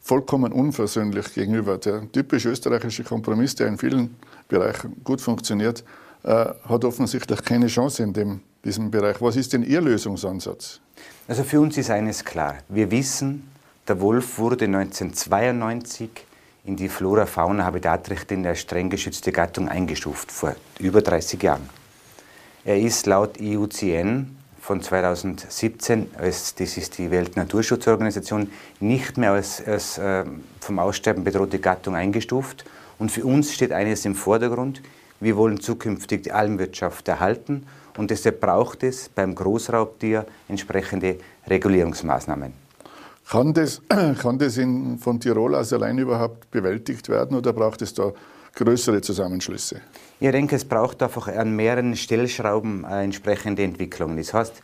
vollkommen 0.00 0.52
unversöhnlich 0.52 1.32
gegenüber. 1.32 1.78
Der 1.78 2.10
typisch 2.10 2.44
österreichische 2.44 3.04
Kompromiss, 3.04 3.54
der 3.54 3.68
in 3.68 3.78
vielen 3.78 4.16
Bereichen 4.48 5.00
gut 5.04 5.20
funktioniert, 5.20 5.84
hat 6.24 6.84
offensichtlich 6.84 7.42
keine 7.44 7.68
Chance 7.68 8.02
in 8.02 8.12
dem, 8.12 8.40
diesem 8.64 8.90
Bereich. 8.90 9.20
Was 9.20 9.36
ist 9.36 9.52
denn 9.52 9.62
Ihr 9.62 9.80
Lösungsansatz? 9.80 10.80
Also 11.28 11.44
für 11.44 11.60
uns 11.60 11.76
ist 11.76 11.90
eines 11.90 12.24
klar. 12.24 12.58
Wir 12.68 12.90
wissen, 12.90 13.50
der 13.88 14.00
Wolf 14.00 14.38
wurde 14.38 14.66
1992 14.66 16.10
in 16.64 16.76
die 16.76 16.88
Flora-Fauna-Habitatrechte 16.88 18.36
der 18.40 18.54
streng 18.54 18.88
geschützte 18.88 19.32
Gattung 19.32 19.68
eingestuft, 19.68 20.30
vor 20.30 20.54
über 20.78 21.02
30 21.02 21.42
Jahren. 21.42 21.68
Er 22.64 22.78
ist 22.78 23.06
laut 23.06 23.40
IUCN 23.40 24.36
von 24.60 24.80
2017, 24.80 26.10
als, 26.16 26.54
das 26.54 26.76
ist 26.76 26.98
die 26.98 27.10
Weltnaturschutzorganisation, 27.10 28.52
nicht 28.78 29.18
mehr 29.18 29.32
als, 29.32 29.60
als 29.66 29.98
äh, 29.98 30.24
vom 30.60 30.78
Aussterben 30.78 31.24
bedrohte 31.24 31.58
Gattung 31.58 31.96
eingestuft. 31.96 32.64
Und 33.00 33.10
für 33.10 33.24
uns 33.24 33.52
steht 33.52 33.72
eines 33.72 34.04
im 34.04 34.14
Vordergrund. 34.14 34.80
Wir 35.22 35.36
wollen 35.36 35.60
zukünftig 35.60 36.24
die 36.24 36.32
Almwirtschaft 36.32 37.06
erhalten 37.06 37.64
und 37.96 38.10
deshalb 38.10 38.40
braucht 38.40 38.82
es 38.82 39.08
beim 39.08 39.36
Großraubtier 39.36 40.26
entsprechende 40.48 41.18
Regulierungsmaßnahmen. 41.46 42.52
Kann 43.30 43.54
das, 43.54 43.80
kann 44.18 44.40
das 44.40 44.56
in, 44.56 44.98
von 44.98 45.20
Tirol 45.20 45.54
aus 45.54 45.72
allein 45.72 45.96
überhaupt 45.98 46.50
bewältigt 46.50 47.08
werden 47.08 47.36
oder 47.36 47.52
braucht 47.52 47.82
es 47.82 47.94
da 47.94 48.12
größere 48.56 49.00
Zusammenschlüsse? 49.00 49.80
Ich 50.18 50.32
denke, 50.32 50.56
es 50.56 50.64
braucht 50.64 51.00
einfach 51.04 51.28
an 51.28 51.54
mehreren 51.54 51.94
Stellschrauben 51.94 52.84
entsprechende 52.84 53.62
Entwicklungen. 53.62 54.16
Das 54.16 54.34
heißt, 54.34 54.54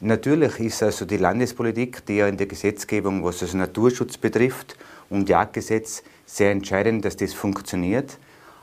natürlich 0.00 0.58
ist 0.58 0.82
also 0.82 1.04
die 1.04 1.18
Landespolitik, 1.18 2.04
die 2.06 2.16
ja 2.16 2.26
in 2.26 2.36
der 2.36 2.48
Gesetzgebung, 2.48 3.22
was 3.22 3.38
das 3.38 3.54
Naturschutz 3.54 4.18
betrifft 4.18 4.76
und 5.10 5.28
Jagdgesetz, 5.28 6.02
sehr 6.26 6.50
entscheidend, 6.50 7.04
dass 7.04 7.16
das 7.16 7.34
funktioniert. 7.34 8.18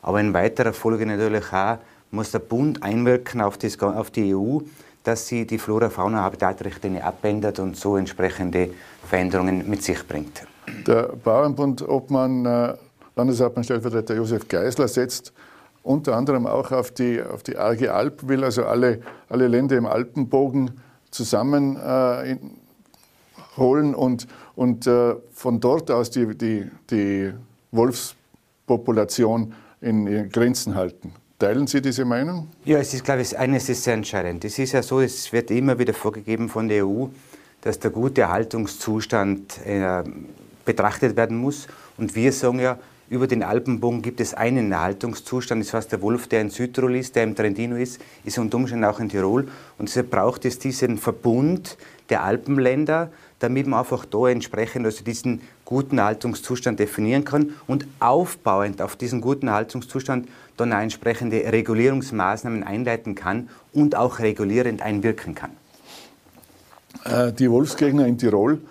Aber 0.06 0.20
in 0.20 0.36
weiterer 0.36 0.72
Folge 0.72 1.04
natürlich 1.08 1.52
auch 1.52 1.80
muss 2.12 2.30
der 2.30 2.38
Bund 2.38 2.84
einwirken 2.84 3.42
auf, 3.42 3.58
das, 3.58 3.80
auf 3.80 4.12
die 4.12 4.36
EU, 4.36 4.60
dass 5.04 5.28
sie 5.28 5.48
die 5.48 5.58
Flora-Fauna-Habitat-Richtlinie 5.58 7.04
abändert 7.04 7.58
und 7.58 7.76
so 7.76 7.98
entsprechende 7.98 8.70
Veränderungen 9.10 9.68
mit 9.68 9.82
sich 9.82 10.08
bringt. 10.08 10.44
Der 10.86 11.10
Bauernbund 11.24 11.90
Obmann, 11.90 12.46
äh, 12.46 12.76
Landeshauptmann-Stellvertreter 13.16 14.14
Josef 14.14 14.48
Geisler 14.48 14.88
setzt 14.88 15.34
unter 15.82 16.16
anderem 16.16 16.46
auch 16.46 16.72
auf 16.72 16.92
die, 16.92 17.20
auf 17.24 17.42
die 17.42 17.58
Arge 17.58 17.92
Alp, 17.92 18.28
will 18.28 18.44
also 18.44 18.64
alle, 18.64 19.02
alle 19.28 19.48
Länder 19.48 19.76
im 19.76 19.88
Alpenbogen 19.88 20.70
zusammenholen 21.10 22.54
äh, 23.58 23.96
und, 23.96 24.28
und 24.56 24.86
äh, 24.86 25.16
von 25.34 25.60
dort 25.60 25.90
aus 25.90 26.12
die, 26.12 26.38
die, 26.38 26.70
die 26.92 27.34
Wolfspopulation 27.72 29.56
in, 29.86 30.30
Grenzen 30.30 30.76
halten. 30.76 31.14
Teilen 31.38 31.68
Sie 31.68 31.82
diese 31.82 32.06
Meinung? 32.06 32.48
Ja, 32.64 32.80
es 32.80 32.94
ist, 32.94 33.04
glaube 33.04 33.22
ich, 33.22 33.38
eines 33.38 33.70
ist 33.70 33.84
sehr 33.84 33.94
entscheidend. 33.94 34.44
Es 34.46 34.58
ist 34.58 34.72
ja 34.72 34.82
so, 34.82 35.02
es 35.02 35.32
wird 35.32 35.52
immer 35.52 35.78
wieder 35.78 35.94
vorgegeben 35.94 36.50
von 36.50 36.68
der 36.68 36.86
EU, 36.88 37.08
dass 37.62 37.80
der 37.80 37.92
gute 37.92 38.22
Erhaltungszustand 38.22 39.66
äh, 39.66 40.04
betrachtet 40.64 41.16
werden 41.16 41.38
muss. 41.38 41.68
Und 41.98 42.16
wir 42.16 42.32
sagen 42.32 42.60
ja, 42.60 42.80
über 43.10 43.28
den 43.28 43.44
Alpenbogen 43.44 44.02
gibt 44.02 44.20
es 44.20 44.34
einen 44.34 44.72
Erhaltungszustand. 44.72 45.64
Das 45.64 45.74
heißt, 45.74 45.92
der 45.92 46.02
Wolf, 46.02 46.28
der 46.28 46.42
in 46.42 46.50
Südtirol 46.50 46.96
ist, 46.96 47.16
der 47.16 47.24
im 47.24 47.36
Trentino 47.36 47.76
ist, 47.76 48.02
ist 48.24 48.40
unter 48.40 48.58
Umständen 48.58 48.86
auch 48.86 49.00
in 49.00 49.10
Tirol. 49.10 49.48
Und 49.78 49.90
deshalb 49.90 50.10
braucht 50.10 50.46
es 50.46 50.58
diesen 50.58 50.98
Verbund 50.98 51.78
der 52.10 52.24
Alpenländer, 52.24 53.12
damit 53.40 53.68
man 53.68 53.80
einfach 53.80 54.06
da 54.06 54.28
entsprechend 54.30 54.86
also 54.86 55.04
diesen 55.04 55.42
guten 55.66 55.98
Erhaltungszustand 55.98 56.80
definieren 56.80 57.26
kann 57.26 57.54
und 57.68 57.86
aufbauend 58.00 58.82
auf 58.82 58.96
diesen 58.96 59.20
guten 59.20 59.48
Erhaltungszustand 59.48 60.28
dann 60.58 60.72
auch 60.72 60.80
entsprechende 60.80 61.52
Regulierungsmaßnahmen 61.52 62.64
einleiten 62.64 63.16
kann 63.16 63.50
und 63.74 63.96
auch 63.96 64.20
regulierend 64.20 64.82
einwirken 64.82 65.36
kann. 65.36 65.52
Äh, 67.04 67.34
die 67.34 67.50
Wolfsgegner 67.50 68.06
in 68.06 68.18
Tirol 68.18 68.62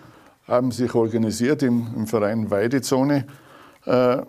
haben 0.46 0.72
sich 0.72 0.94
organisiert 0.94 1.62
im, 1.62 1.86
im 1.96 2.06
Verein 2.06 2.50
Weidezone. 2.50 3.26
Äh, 3.86 4.22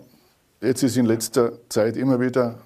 jetzt 0.60 0.82
ist 0.82 0.96
in 0.96 1.06
letzter 1.06 1.52
Zeit 1.68 1.96
immer 1.96 2.20
wieder 2.20 2.56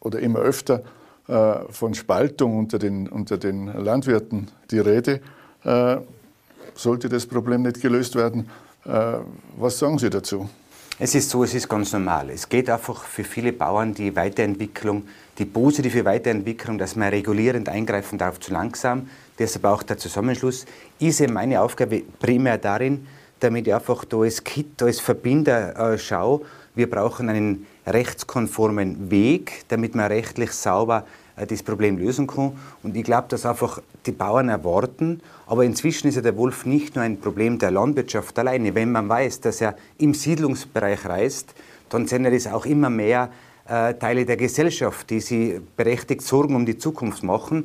oder 0.00 0.18
immer 0.20 0.40
öfter 0.40 0.82
äh, 1.28 1.60
von 1.70 1.94
Spaltung 1.94 2.58
unter 2.58 2.78
den, 2.78 3.08
unter 3.08 3.38
den 3.38 3.66
Landwirten 3.66 4.48
die 4.70 4.78
Rede. 4.78 5.20
Sollte 6.74 7.10
das 7.10 7.26
Problem 7.26 7.60
nicht 7.60 7.82
gelöst 7.82 8.14
werden, 8.14 8.48
was 8.84 9.78
sagen 9.78 9.98
Sie 9.98 10.10
dazu? 10.10 10.48
Es 10.98 11.14
ist 11.14 11.30
so, 11.30 11.44
es 11.44 11.54
ist 11.54 11.68
ganz 11.68 11.92
normal. 11.92 12.28
Es 12.30 12.48
geht 12.48 12.68
einfach 12.68 13.04
für 13.04 13.24
viele 13.24 13.52
Bauern 13.52 13.94
die 13.94 14.14
Weiterentwicklung, 14.14 15.04
die 15.38 15.46
positive 15.46 16.04
Weiterentwicklung, 16.04 16.76
dass 16.76 16.94
man 16.94 17.08
regulierend 17.08 17.70
eingreifen 17.70 18.18
darf, 18.18 18.38
zu 18.38 18.52
langsam. 18.52 19.08
Deshalb 19.38 19.64
auch 19.64 19.82
der 19.82 19.96
Zusammenschluss. 19.96 20.66
Ist 20.98 21.20
eben 21.20 21.32
meine 21.32 21.62
Aufgabe 21.62 22.02
primär 22.18 22.58
darin, 22.58 23.06
damit 23.40 23.66
ich 23.66 23.74
einfach 23.74 24.04
da 24.04 24.18
als 24.18 24.44
Kit, 24.44 24.82
als 24.82 25.00
Verbinder 25.00 25.94
äh, 25.94 25.98
schaue, 25.98 26.42
wir 26.74 26.88
brauchen 26.88 27.28
einen 27.28 27.66
rechtskonformen 27.86 29.10
Weg, 29.10 29.64
damit 29.68 29.94
man 29.94 30.06
rechtlich 30.06 30.52
sauber 30.52 30.98
äh, 30.98 31.29
das 31.46 31.62
Problem 31.62 31.98
lösen 31.98 32.26
kann. 32.26 32.52
Und 32.82 32.96
ich 32.96 33.04
glaube, 33.04 33.28
dass 33.28 33.46
einfach 33.46 33.80
die 34.06 34.12
Bauern 34.12 34.48
erwarten, 34.48 35.20
aber 35.46 35.64
inzwischen 35.64 36.08
ist 36.08 36.16
ja 36.16 36.22
der 36.22 36.36
Wolf 36.36 36.66
nicht 36.66 36.94
nur 36.94 37.04
ein 37.04 37.20
Problem 37.20 37.58
der 37.58 37.70
Landwirtschaft 37.70 38.38
alleine. 38.38 38.74
Wenn 38.74 38.92
man 38.92 39.08
weiß, 39.08 39.40
dass 39.40 39.60
er 39.60 39.76
im 39.98 40.14
Siedlungsbereich 40.14 41.06
reist, 41.06 41.54
dann 41.88 42.06
sind 42.06 42.24
ja 42.24 42.30
das 42.30 42.46
auch 42.46 42.66
immer 42.66 42.90
mehr 42.90 43.30
äh, 43.68 43.94
Teile 43.94 44.24
der 44.24 44.36
Gesellschaft, 44.36 45.10
die 45.10 45.20
sich 45.20 45.60
berechtigt 45.76 46.22
Sorgen 46.22 46.54
um 46.54 46.66
die 46.66 46.78
Zukunft 46.78 47.22
machen. 47.22 47.64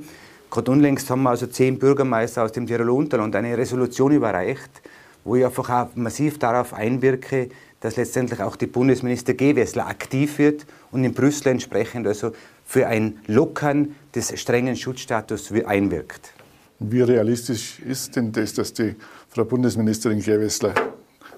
Gerade 0.52 0.72
unlängst 0.72 1.10
haben 1.10 1.24
wir 1.24 1.32
also 1.32 1.48
zehn 1.48 1.80
Bürgermeister 1.80 2.44
aus 2.44 2.52
dem 2.52 2.68
Tiroler 2.68 2.94
Unterland 2.94 3.36
eine 3.36 3.58
Resolution 3.58 4.12
überreicht, 4.12 4.70
wo 5.24 5.36
ich 5.36 5.44
einfach 5.44 5.70
auch 5.70 5.96
massiv 5.96 6.40
darauf 6.40 6.74
einwirke, 6.74 7.50
dass 7.82 7.98
letztendlich 7.98 8.42
auch 8.42 8.56
die 8.56 8.68
Bundesminister 8.68 9.34
Gewessler 9.34 9.88
aktiv 9.88 10.40
wird 10.40 10.66
und 10.92 11.04
in 11.04 11.14
Brüssel 11.14 11.50
entsprechend 11.50 12.08
also 12.08 12.32
für 12.66 12.88
ein 12.88 13.20
Lockern 13.28 13.96
des 14.14 14.40
strengen 14.40 14.76
Schutzstatus 14.76 15.52
einwirkt. 15.52 16.34
Wie 16.80 17.02
realistisch 17.02 17.80
ist 17.80 18.16
denn 18.16 18.32
das, 18.32 18.54
dass 18.54 18.74
die 18.74 18.96
Frau 19.30 19.46
Bundesministerin 19.46 20.22
Gewessler 20.22 20.74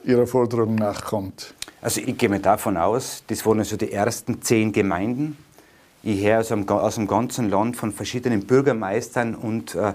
ihrer 0.03 0.25
Forderung 0.25 0.75
nachkommt? 0.75 1.53
Also 1.81 2.01
ich 2.01 2.17
gehe 2.17 2.29
mir 2.29 2.39
davon 2.39 2.75
aus, 2.75 3.23
das 3.27 3.45
waren 3.45 3.59
also 3.59 3.77
die 3.77 3.91
ersten 3.91 4.41
zehn 4.41 4.71
Gemeinden. 4.71 5.37
Ich 6.01 6.23
höre 6.25 6.39
aus 6.39 6.47
dem, 6.47 6.67
aus 6.67 6.95
dem 6.95 7.07
ganzen 7.07 7.49
Land 7.49 7.75
von 7.75 7.91
verschiedenen 7.91 8.47
Bürgermeistern 8.47 9.35
und 9.35 9.75
äh, 9.75 9.93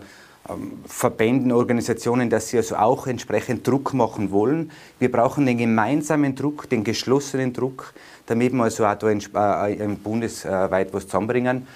ähm, 0.49 0.79
Verbänden, 0.87 1.53
Organisationen, 1.53 2.29
dass 2.29 2.49
sie 2.49 2.57
also 2.57 2.77
auch 2.77 3.07
entsprechend 3.07 3.67
Druck 3.67 3.95
machen 3.95 4.31
wollen. 4.31 4.73
Wir 4.99 5.11
brauchen 5.11 5.47
den 5.47 5.59
gemeinsamen 5.59 6.35
Druck, 6.35 6.69
den 6.69 6.83
geschlossenen 6.83 7.53
Druck, 7.53 7.95
damit 8.26 8.52
wir 8.52 8.64
also 8.64 8.87
auch 8.87 8.95
da 8.95 9.69
äh, 9.69 9.75
äh, 9.75 9.87
bundesweit 10.02 10.93
was 10.93 11.07
zusammenbringen. 11.07 11.67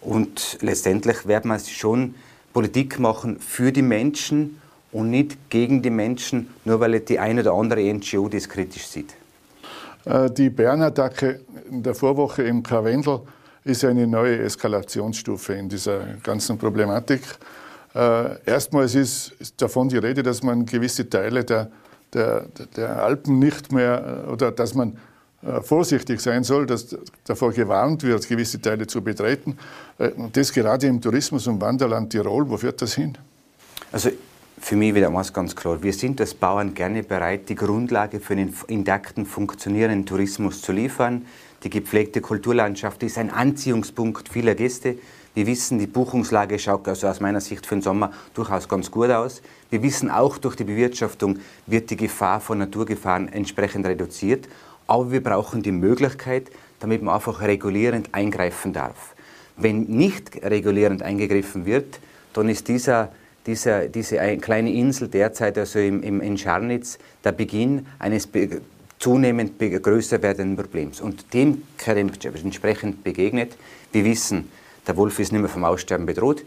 Und 0.00 0.58
letztendlich 0.60 1.26
werden 1.26 1.50
wir 1.50 1.58
schon 1.58 2.14
Politik 2.52 2.98
machen 2.98 3.38
für 3.38 3.72
die 3.72 3.82
Menschen 3.82 4.60
und 4.92 5.10
nicht 5.10 5.50
gegen 5.50 5.82
die 5.82 5.90
Menschen, 5.90 6.48
nur 6.64 6.80
weil 6.80 7.00
die 7.00 7.18
eine 7.18 7.40
oder 7.40 7.52
andere 7.52 7.82
NGO 7.92 8.28
das 8.28 8.48
kritisch 8.48 8.86
sieht. 8.86 9.14
Äh, 10.04 10.30
die 10.30 10.50
Bärenattacke 10.50 11.40
in 11.70 11.82
der 11.82 11.94
Vorwoche 11.94 12.42
im 12.44 12.62
Karwendel 12.62 13.20
ist 13.64 13.84
eine 13.84 14.06
neue 14.06 14.38
Eskalationsstufe 14.38 15.54
in 15.54 15.68
dieser 15.68 16.00
ganzen 16.22 16.56
Problematik. 16.56 17.22
Äh, 17.94 18.40
erstmals 18.46 18.94
ist, 18.94 19.32
davon 19.56 19.88
die 19.88 19.98
Rede, 19.98 20.22
dass 20.22 20.42
man 20.42 20.64
gewisse 20.64 21.08
Teile 21.10 21.44
der, 21.44 21.70
der, 22.12 22.46
der 22.76 23.02
Alpen 23.02 23.38
nicht 23.38 23.72
mehr 23.72 24.24
äh, 24.26 24.30
oder 24.30 24.52
dass 24.52 24.74
man 24.74 24.96
vorsichtig 25.62 26.20
sein 26.20 26.44
soll, 26.44 26.66
dass 26.66 26.96
davor 27.24 27.52
gewarnt 27.52 28.02
wird, 28.02 28.26
gewisse 28.28 28.60
Teile 28.60 28.86
zu 28.86 29.02
betreten. 29.02 29.58
Äh, 29.98 30.10
und 30.10 30.36
das 30.36 30.52
gerade 30.52 30.86
im 30.86 31.00
Tourismus- 31.00 31.46
und 31.46 31.60
Wanderland 31.60 32.10
Tirol. 32.10 32.48
Wo 32.48 32.56
führt 32.56 32.82
das 32.82 32.94
hin? 32.94 33.16
Also 33.92 34.10
für 34.58 34.76
mich 34.76 34.94
wieder 34.94 35.08
eines 35.08 35.32
ganz 35.32 35.54
klar. 35.54 35.82
Wir 35.82 35.92
sind 35.92 36.20
als 36.20 36.34
Bauern 36.34 36.74
gerne 36.74 37.02
bereit, 37.02 37.48
die 37.48 37.54
Grundlage 37.54 38.20
für 38.20 38.32
einen 38.32 38.54
intakten, 38.68 39.26
funktionierenden 39.26 40.06
Tourismus 40.06 40.62
zu 40.62 40.72
liefern. 40.72 41.26
Die 41.62 41.70
gepflegte 41.70 42.20
Kulturlandschaft 42.20 43.02
ist 43.02 43.18
ein 43.18 43.30
Anziehungspunkt 43.30 44.28
vieler 44.28 44.54
Gäste. 44.54 44.96
Wir 45.34 45.46
wissen, 45.46 45.78
die 45.78 45.86
Buchungslage 45.86 46.58
schaut 46.58 46.88
also 46.88 47.08
aus 47.08 47.20
meiner 47.20 47.42
Sicht 47.42 47.66
für 47.66 47.74
den 47.74 47.82
Sommer 47.82 48.10
durchaus 48.32 48.68
ganz 48.68 48.90
gut 48.90 49.10
aus. 49.10 49.42
Wir 49.68 49.82
wissen 49.82 50.10
auch, 50.10 50.38
durch 50.38 50.56
die 50.56 50.64
Bewirtschaftung 50.64 51.38
wird 51.66 51.90
die 51.90 51.96
Gefahr 51.96 52.40
von 52.40 52.56
Naturgefahren 52.56 53.28
entsprechend 53.28 53.84
reduziert. 53.84 54.48
Aber 54.86 55.10
wir 55.10 55.22
brauchen 55.22 55.62
die 55.62 55.72
Möglichkeit, 55.72 56.50
damit 56.80 57.02
man 57.02 57.14
einfach 57.14 57.40
regulierend 57.40 58.14
eingreifen 58.14 58.72
darf. 58.72 59.14
Wenn 59.56 59.84
nicht 59.84 60.42
regulierend 60.44 61.02
eingegriffen 61.02 61.64
wird, 61.66 62.00
dann 62.34 62.48
ist 62.48 62.68
dieser, 62.68 63.10
dieser, 63.46 63.88
diese 63.88 64.18
kleine 64.36 64.72
Insel 64.72 65.08
derzeit 65.08 65.56
also 65.56 65.78
im, 65.78 66.02
im, 66.02 66.20
in 66.20 66.36
Scharnitz 66.36 66.98
der 67.24 67.32
Beginn 67.32 67.86
eines 67.98 68.28
zunehmend 68.98 69.58
größer 69.58 70.22
werdenden 70.22 70.56
Problems. 70.56 71.00
Und 71.00 71.32
dem 71.34 71.62
entsprechend 72.44 73.04
begegnet. 73.04 73.56
Wir 73.92 74.04
wissen, 74.04 74.50
der 74.86 74.96
Wolf 74.96 75.18
ist 75.18 75.32
nicht 75.32 75.40
mehr 75.40 75.50
vom 75.50 75.64
Aussterben 75.64 76.06
bedroht. 76.06 76.44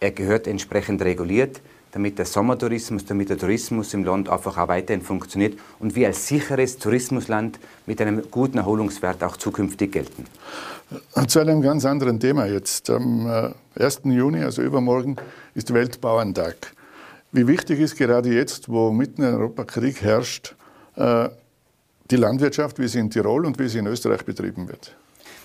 Er 0.00 0.10
gehört 0.10 0.46
entsprechend 0.46 1.02
reguliert, 1.02 1.60
damit 1.94 2.18
der 2.18 2.26
Sommertourismus, 2.26 3.04
damit 3.04 3.30
der 3.30 3.38
Tourismus 3.38 3.94
im 3.94 4.04
Land 4.04 4.28
einfach 4.28 4.58
auch 4.58 4.66
weiterhin 4.66 5.00
funktioniert 5.00 5.56
und 5.78 5.94
wir 5.94 6.08
als 6.08 6.26
sicheres 6.26 6.76
Tourismusland 6.78 7.60
mit 7.86 8.00
einem 8.00 8.28
guten 8.32 8.58
Erholungswert 8.58 9.22
auch 9.22 9.36
zukünftig 9.36 9.92
gelten. 9.92 10.26
Zu 11.28 11.38
einem 11.38 11.62
ganz 11.62 11.84
anderen 11.84 12.18
Thema 12.18 12.46
jetzt. 12.46 12.90
Am 12.90 13.54
1. 13.78 14.00
Äh, 14.04 14.08
Juni, 14.08 14.42
also 14.42 14.62
übermorgen, 14.62 15.16
ist 15.54 15.72
Weltbauerntag. 15.72 16.74
Wie 17.30 17.46
wichtig 17.46 17.78
ist 17.78 17.96
gerade 17.96 18.28
jetzt, 18.28 18.68
wo 18.68 18.90
mitten 18.90 19.22
in 19.22 19.32
Europa 19.32 19.64
Krieg 19.64 20.02
herrscht, 20.02 20.56
äh, 20.96 21.28
die 22.10 22.16
Landwirtschaft, 22.16 22.80
wie 22.80 22.88
sie 22.88 22.98
in 22.98 23.08
Tirol 23.08 23.46
und 23.46 23.58
wie 23.60 23.68
sie 23.68 23.78
in 23.78 23.86
Österreich 23.86 24.24
betrieben 24.24 24.66
wird? 24.66 24.96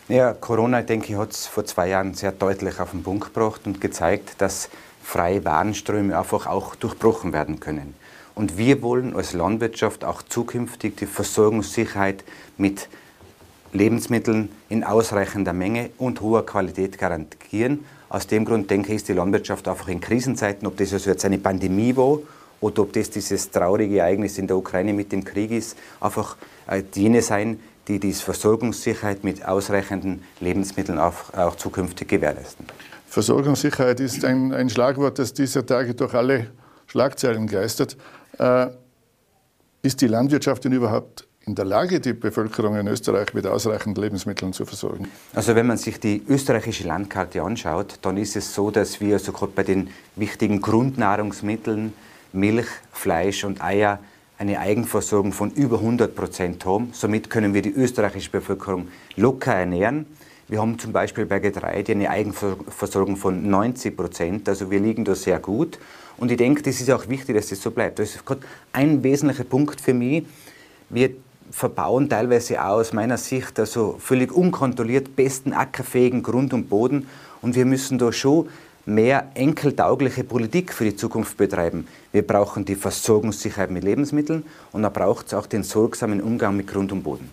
Ja, 0.07 0.33
Corona, 0.33 0.81
denke 0.81 1.13
ich, 1.13 1.19
hat 1.19 1.31
es 1.31 1.45
vor 1.45 1.65
zwei 1.65 1.89
Jahren 1.89 2.15
sehr 2.15 2.31
deutlich 2.31 2.79
auf 2.79 2.89
den 2.91 3.03
Punkt 3.03 3.25
gebracht 3.25 3.61
und 3.65 3.79
gezeigt, 3.79 4.41
dass 4.41 4.69
freie 5.09 5.43
Warenströme 5.43 6.17
einfach 6.17 6.45
auch 6.45 6.75
durchbrochen 6.75 7.33
werden 7.33 7.59
können. 7.59 7.95
Und 8.35 8.59
wir 8.59 8.83
wollen 8.83 9.15
als 9.15 9.33
Landwirtschaft 9.33 10.05
auch 10.05 10.21
zukünftig 10.21 10.97
die 10.97 11.07
Versorgungssicherheit 11.07 12.23
mit 12.57 12.87
Lebensmitteln 13.73 14.49
in 14.69 14.83
ausreichender 14.83 15.51
Menge 15.51 15.89
und 15.97 16.21
hoher 16.21 16.45
Qualität 16.45 16.99
garantieren. 16.99 17.85
Aus 18.07 18.27
dem 18.27 18.45
Grund 18.45 18.69
denke 18.69 18.89
ich, 18.89 18.97
ist 18.97 19.09
die 19.09 19.13
Landwirtschaft 19.13 19.67
einfach 19.67 19.87
in 19.87 19.99
Krisenzeiten, 19.99 20.67
ob 20.67 20.77
das 20.77 20.93
also 20.93 21.09
jetzt 21.09 21.25
eine 21.25 21.39
Pandemie 21.39 21.95
war 21.95 22.19
oder 22.61 22.83
ob 22.83 22.93
das 22.93 23.09
dieses 23.09 23.49
traurige 23.49 23.99
Ereignis 23.99 24.37
in 24.37 24.45
der 24.45 24.57
Ukraine 24.57 24.93
mit 24.93 25.11
dem 25.11 25.23
Krieg 25.23 25.49
ist, 25.49 25.75
einfach 25.99 26.37
äh, 26.67 26.83
jene 26.93 27.23
sein, 27.23 27.59
die 27.87 27.99
die 27.99 28.13
Versorgungssicherheit 28.13 29.23
mit 29.23 29.43
ausreichenden 29.43 30.23
Lebensmitteln 30.39 30.99
auch, 30.99 31.33
auch 31.33 31.55
zukünftig 31.55 32.07
gewährleisten. 32.07 32.67
Versorgungssicherheit 33.09 33.99
ist 33.99 34.23
ein, 34.23 34.53
ein, 34.53 34.69
Schlagwort, 34.69 35.17
das 35.17 35.33
dieser 35.33 35.65
Tage 35.65 35.95
durch 35.95 36.13
alle 36.13 36.47
Schlagzeilen 36.85 37.47
geistert. 37.47 37.97
Äh, 38.37 38.67
ist 39.81 40.01
die 40.01 40.07
Landwirtschaft 40.07 40.63
denn 40.63 40.73
überhaupt 40.73 41.27
in 41.45 41.55
der 41.55 41.65
Lage, 41.65 41.99
die 41.99 42.13
Bevölkerung 42.13 42.75
in 42.75 42.87
Österreich 42.87 43.33
mit 43.33 43.47
ausreichend 43.47 43.97
Lebensmitteln 43.97 44.53
zu 44.53 44.65
versorgen? 44.65 45.07
Also 45.33 45.55
wenn 45.55 45.65
man 45.65 45.77
sich 45.77 45.99
die 45.99 46.21
österreichische 46.27 46.87
Landkarte 46.87 47.41
anschaut, 47.41 47.97
dann 48.03 48.17
ist 48.17 48.35
es 48.35 48.53
so, 48.53 48.69
dass 48.69 49.01
wir 49.01 49.17
gerade 49.17 49.51
bei 49.55 49.63
den 49.63 49.89
wichtigen 50.15 50.61
Grundnahrungsmitteln 50.61 51.93
Milch, 52.31 52.67
Fleisch 52.91 53.43
und 53.43 53.63
Eier 53.63 53.99
eine 54.37 54.59
Eigenversorgung 54.59 55.33
von 55.33 55.51
über 55.51 55.77
100 55.77 56.15
Prozent 56.15 56.65
haben. 56.65 56.91
Somit 56.93 57.31
können 57.31 57.55
wir 57.55 57.63
die 57.63 57.73
österreichische 57.73 58.29
Bevölkerung 58.29 58.87
locker 59.15 59.55
ernähren. 59.55 60.05
Wir 60.49 60.59
haben 60.59 60.79
zum 60.79 60.91
Beispiel 60.91 61.27
bei 61.27 61.37
Getreide 61.37 61.91
eine 61.91 62.09
Eigenversorgung 62.09 63.17
von 63.17 63.47
90 63.47 63.95
Prozent. 63.95 64.49
Also 64.49 64.71
wir 64.71 64.79
liegen 64.79 65.05
da 65.05 65.13
sehr 65.13 65.37
gut. 65.39 65.77
Und 66.17 66.31
ich 66.31 66.37
denke, 66.37 66.63
das 66.63 66.81
ist 66.81 66.89
auch 66.89 67.07
wichtig, 67.07 67.35
dass 67.35 67.49
das 67.49 67.61
so 67.61 67.69
bleibt. 67.69 67.99
Das 67.99 68.15
ist 68.15 68.23
ein 68.73 69.03
wesentlicher 69.03 69.43
Punkt 69.43 69.79
für 69.79 69.93
mich. 69.93 70.23
Wir 70.89 71.11
verbauen 71.51 72.09
teilweise 72.09 72.63
auch 72.63 72.79
aus 72.79 72.93
meiner 72.93 73.17
Sicht 73.17 73.59
also 73.59 73.97
völlig 73.99 74.31
unkontrolliert 74.31 75.15
besten 75.15 75.53
ackerfähigen 75.53 76.23
Grund 76.23 76.51
und 76.51 76.67
Boden. 76.67 77.07
Und 77.43 77.53
wir 77.53 77.65
müssen 77.65 77.99
da 77.99 78.11
schon 78.11 78.49
mehr 78.87 79.29
enkeltaugliche 79.35 80.23
Politik 80.23 80.73
für 80.73 80.85
die 80.85 80.95
Zukunft 80.95 81.37
betreiben. 81.37 81.87
Wir 82.11 82.25
brauchen 82.25 82.65
die 82.65 82.75
Versorgungssicherheit 82.75 83.69
mit 83.69 83.83
Lebensmitteln 83.83 84.43
und 84.71 84.81
da 84.81 84.89
braucht 84.89 85.27
es 85.27 85.35
auch 85.35 85.45
den 85.45 85.61
sorgsamen 85.61 86.21
Umgang 86.21 86.57
mit 86.57 86.65
Grund 86.65 86.91
und 86.91 87.03
Boden. 87.03 87.29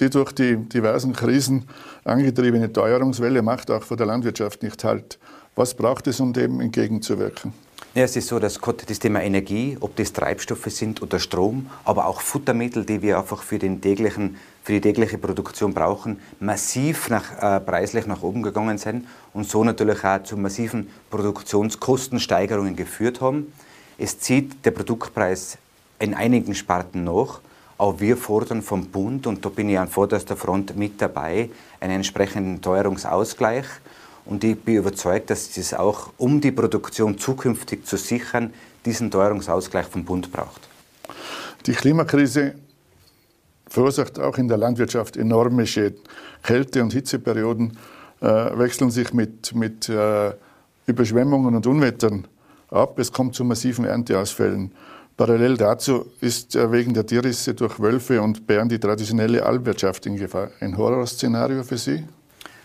Die 0.00 0.08
durch 0.08 0.32
die 0.32 0.56
diversen 0.56 1.12
Krisen 1.12 1.68
angetriebene 2.04 2.72
Teuerungswelle 2.72 3.42
macht 3.42 3.70
auch 3.70 3.82
vor 3.82 3.98
der 3.98 4.06
Landwirtschaft 4.06 4.62
nicht 4.62 4.82
Halt. 4.82 5.18
Was 5.54 5.74
braucht 5.74 6.06
es, 6.06 6.20
um 6.20 6.32
dem 6.32 6.60
entgegenzuwirken? 6.60 7.52
Ja, 7.94 8.04
es 8.04 8.16
ist 8.16 8.28
so, 8.28 8.38
dass 8.38 8.58
das 8.86 8.98
Thema 8.98 9.20
Energie, 9.20 9.76
ob 9.80 9.96
das 9.96 10.12
Treibstoffe 10.12 10.66
sind 10.68 11.02
oder 11.02 11.18
Strom, 11.18 11.68
aber 11.84 12.06
auch 12.06 12.20
Futtermittel, 12.20 12.84
die 12.84 13.02
wir 13.02 13.18
einfach 13.18 13.42
für, 13.42 13.58
den 13.58 13.80
täglichen, 13.80 14.36
für 14.62 14.72
die 14.72 14.80
tägliche 14.80 15.18
Produktion 15.18 15.74
brauchen, 15.74 16.20
massiv 16.38 17.10
nach, 17.10 17.32
äh, 17.42 17.60
preislich 17.60 18.06
nach 18.06 18.22
oben 18.22 18.42
gegangen 18.42 18.78
sind 18.78 19.06
und 19.34 19.48
so 19.50 19.64
natürlich 19.64 20.04
auch 20.04 20.22
zu 20.22 20.36
massiven 20.36 20.88
Produktionskostensteigerungen 21.10 22.76
geführt 22.76 23.20
haben. 23.20 23.52
Es 23.98 24.18
zieht 24.18 24.64
der 24.64 24.70
Produktpreis 24.70 25.58
in 25.98 26.14
einigen 26.14 26.54
Sparten 26.54 27.04
nach, 27.04 27.40
aber 27.80 27.98
wir 27.98 28.18
fordern 28.18 28.60
vom 28.60 28.88
Bund, 28.88 29.26
und 29.26 29.42
da 29.42 29.48
bin 29.48 29.70
ich 29.70 29.78
an 29.78 29.88
vorderster 29.88 30.36
Front 30.36 30.76
mit 30.76 31.00
dabei, 31.00 31.48
einen 31.80 31.94
entsprechenden 31.94 32.60
Teuerungsausgleich 32.60 33.64
und 34.26 34.44
ich 34.44 34.60
bin 34.60 34.76
überzeugt, 34.76 35.30
dass 35.30 35.56
es 35.56 35.72
auch, 35.72 36.10
um 36.18 36.42
die 36.42 36.52
Produktion 36.52 37.16
zukünftig 37.16 37.86
zu 37.86 37.96
sichern, 37.96 38.52
diesen 38.84 39.10
Teuerungsausgleich 39.10 39.86
vom 39.86 40.04
Bund 40.04 40.30
braucht. 40.30 40.68
Die 41.64 41.72
Klimakrise 41.72 42.56
verursacht 43.66 44.18
auch 44.18 44.36
in 44.36 44.46
der 44.46 44.58
Landwirtschaft 44.58 45.16
enorme 45.16 45.66
Schäden. 45.66 46.00
Kälte- 46.42 46.82
und 46.82 46.92
Hitzeperioden 46.92 47.78
äh, 48.20 48.26
wechseln 48.26 48.90
sich 48.90 49.14
mit, 49.14 49.54
mit 49.54 49.88
äh, 49.88 50.32
Überschwemmungen 50.84 51.54
und 51.54 51.66
Unwettern 51.66 52.26
ab. 52.68 52.98
Es 52.98 53.10
kommt 53.10 53.34
zu 53.34 53.42
massiven 53.42 53.86
Ernteausfällen. 53.86 54.72
Parallel 55.20 55.58
dazu 55.58 56.06
ist 56.22 56.54
wegen 56.54 56.94
der 56.94 57.04
Tierrisse 57.04 57.52
durch 57.52 57.78
Wölfe 57.78 58.22
und 58.22 58.46
Bären 58.46 58.70
die 58.70 58.78
traditionelle 58.78 59.44
Alpwirtschaft 59.44 60.06
in 60.06 60.16
Gefahr. 60.16 60.48
Ein 60.60 60.78
Horrorszenario 60.78 61.62
für 61.62 61.76
Sie? 61.76 62.04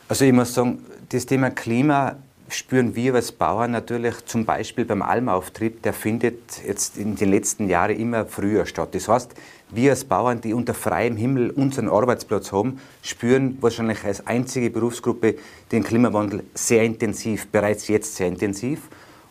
Also 0.08 0.24
ich 0.24 0.32
muss 0.32 0.54
sagen, 0.54 0.80
das 1.10 1.26
Thema 1.26 1.50
Klima 1.50 2.16
spüren 2.48 2.96
wir 2.96 3.16
als 3.16 3.34
Bauern 3.34 3.72
natürlich 3.72 4.26
zum 4.26 4.46
Beispiel 4.46 4.86
beim 4.86 5.02
Almauftrieb, 5.02 5.82
der 5.82 5.92
findet 5.92 6.64
jetzt 6.66 6.98
in 6.98 7.18
den 7.18 7.30
letzten 7.30 7.68
Jahren 7.68 7.98
immer 7.98 8.26
früher 8.26 8.66
statt. 8.66 8.96
Das 8.96 9.10
heißt, 9.10 9.32
wir 9.72 9.90
als 9.90 10.06
Bauern, 10.06 10.40
die 10.40 10.54
unter 10.54 10.74
freiem 10.74 11.18
Himmel 11.18 11.50
unseren 11.50 11.90
Arbeitsplatz 11.90 12.54
haben, 12.54 12.80
spüren 13.02 13.58
wahrscheinlich 13.60 14.02
als 14.06 14.26
einzige 14.28 14.70
Berufsgruppe 14.70 15.36
den 15.74 15.84
Klimawandel 15.84 16.46
sehr 16.54 16.84
intensiv, 16.84 17.48
bereits 17.48 17.90
jetzt 17.90 18.16
sehr 18.16 18.28
intensiv. 18.28 18.84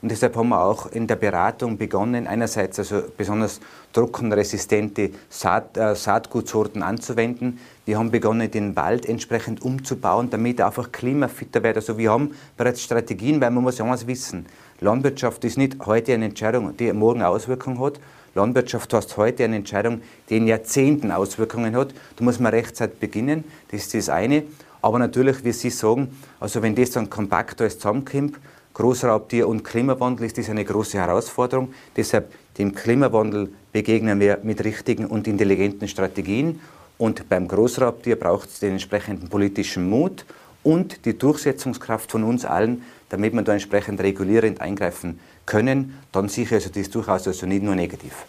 Und 0.04 0.10
deshalb 0.10 0.36
haben 0.36 0.50
wir 0.50 0.62
auch 0.62 0.92
in 0.92 1.06
der 1.06 1.16
Beratung 1.16 1.78
begonnen, 1.78 2.26
einerseits 2.26 2.78
also 2.78 3.04
besonders 3.16 3.58
trockenresistente 3.94 5.12
Saat, 5.30 5.78
äh, 5.78 5.94
Saatgutsorten 5.94 6.82
anzuwenden. 6.82 7.58
Wir 7.86 7.96
haben 7.96 8.10
begonnen, 8.10 8.50
den 8.50 8.76
Wald 8.76 9.06
entsprechend 9.06 9.62
umzubauen, 9.62 10.28
damit 10.28 10.60
er 10.60 10.66
einfach 10.66 10.92
klimafitter 10.92 11.62
wird. 11.62 11.76
Also 11.76 11.96
wir 11.96 12.12
haben 12.12 12.32
bereits 12.58 12.82
Strategien, 12.82 13.40
weil 13.40 13.50
man 13.50 13.62
muss 13.62 13.78
ja 13.78 13.86
eines 13.86 14.06
wissen, 14.06 14.44
Landwirtschaft 14.80 15.42
ist 15.44 15.56
nicht 15.56 15.78
heute 15.86 16.12
eine 16.12 16.26
Entscheidung, 16.26 16.76
die 16.76 16.92
morgen 16.92 17.22
Auswirkungen 17.22 17.80
hat. 17.80 17.98
Landwirtschaft 18.34 18.92
heißt 18.92 19.16
heute 19.16 19.44
eine 19.44 19.56
Entscheidung, 19.56 20.02
die 20.28 20.36
in 20.36 20.46
Jahrzehnten 20.46 21.12
Auswirkungen 21.12 21.74
hat. 21.74 21.94
Da 22.16 22.24
muss 22.24 22.38
man 22.38 22.52
rechtzeitig 22.52 22.98
beginnen, 22.98 23.44
das 23.70 23.80
ist 23.80 23.94
das 23.94 24.10
eine. 24.10 24.42
Aber 24.82 24.98
natürlich, 24.98 25.42
wie 25.44 25.52
Sie 25.52 25.70
sagen, 25.70 26.14
also 26.40 26.60
wenn 26.60 26.74
das 26.74 26.90
dann 26.90 27.08
kompakt 27.08 27.58
alles 27.62 27.78
zusammenkommt, 27.78 28.36
Großraubtier 28.74 29.46
und 29.46 29.62
Klimawandel 29.62 30.26
ist 30.26 30.36
das 30.36 30.50
eine 30.50 30.64
große 30.64 30.98
Herausforderung. 30.98 31.72
Deshalb 31.96 32.32
dem 32.58 32.74
Klimawandel 32.74 33.52
begegnen 33.72 34.18
wir 34.20 34.40
mit 34.42 34.64
richtigen 34.64 35.06
und 35.06 35.28
intelligenten 35.28 35.88
Strategien. 35.88 36.60
Und 36.98 37.28
beim 37.28 37.48
Großraubtier 37.48 38.16
braucht 38.16 38.48
es 38.48 38.60
den 38.60 38.72
entsprechenden 38.72 39.28
politischen 39.28 39.88
Mut 39.88 40.24
und 40.64 41.04
die 41.04 41.16
Durchsetzungskraft 41.16 42.10
von 42.10 42.24
uns 42.24 42.44
allen, 42.44 42.82
damit 43.10 43.32
wir 43.32 43.42
da 43.42 43.52
entsprechend 43.52 44.00
regulierend 44.00 44.60
eingreifen 44.60 45.20
können. 45.46 45.98
Dann 46.10 46.28
sehe 46.28 46.44
ich 46.44 46.52
also 46.52 46.70
das 46.70 46.90
durchaus 46.90 47.28
also 47.28 47.46
nicht 47.46 47.62
nur 47.62 47.76
negativ. 47.76 48.24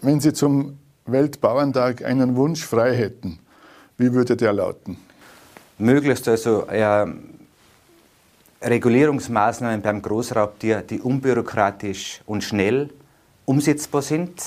Wenn 0.00 0.20
Sie 0.20 0.32
zum 0.32 0.78
Weltbauerntag 1.06 2.04
einen 2.04 2.34
Wunsch 2.34 2.64
frei 2.64 2.96
hätten, 2.96 3.38
wie 3.96 4.12
würde 4.12 4.36
der 4.36 4.52
lauten? 4.52 4.96
Möglichst 5.78 6.26
also 6.26 6.66
äh, 6.66 7.06
Regulierungsmaßnahmen 8.60 9.82
beim 9.82 10.02
Großraubtier, 10.02 10.82
die 10.82 11.00
unbürokratisch 11.00 12.22
und 12.26 12.42
schnell 12.42 12.90
umsetzbar 13.44 14.02
sind, 14.02 14.42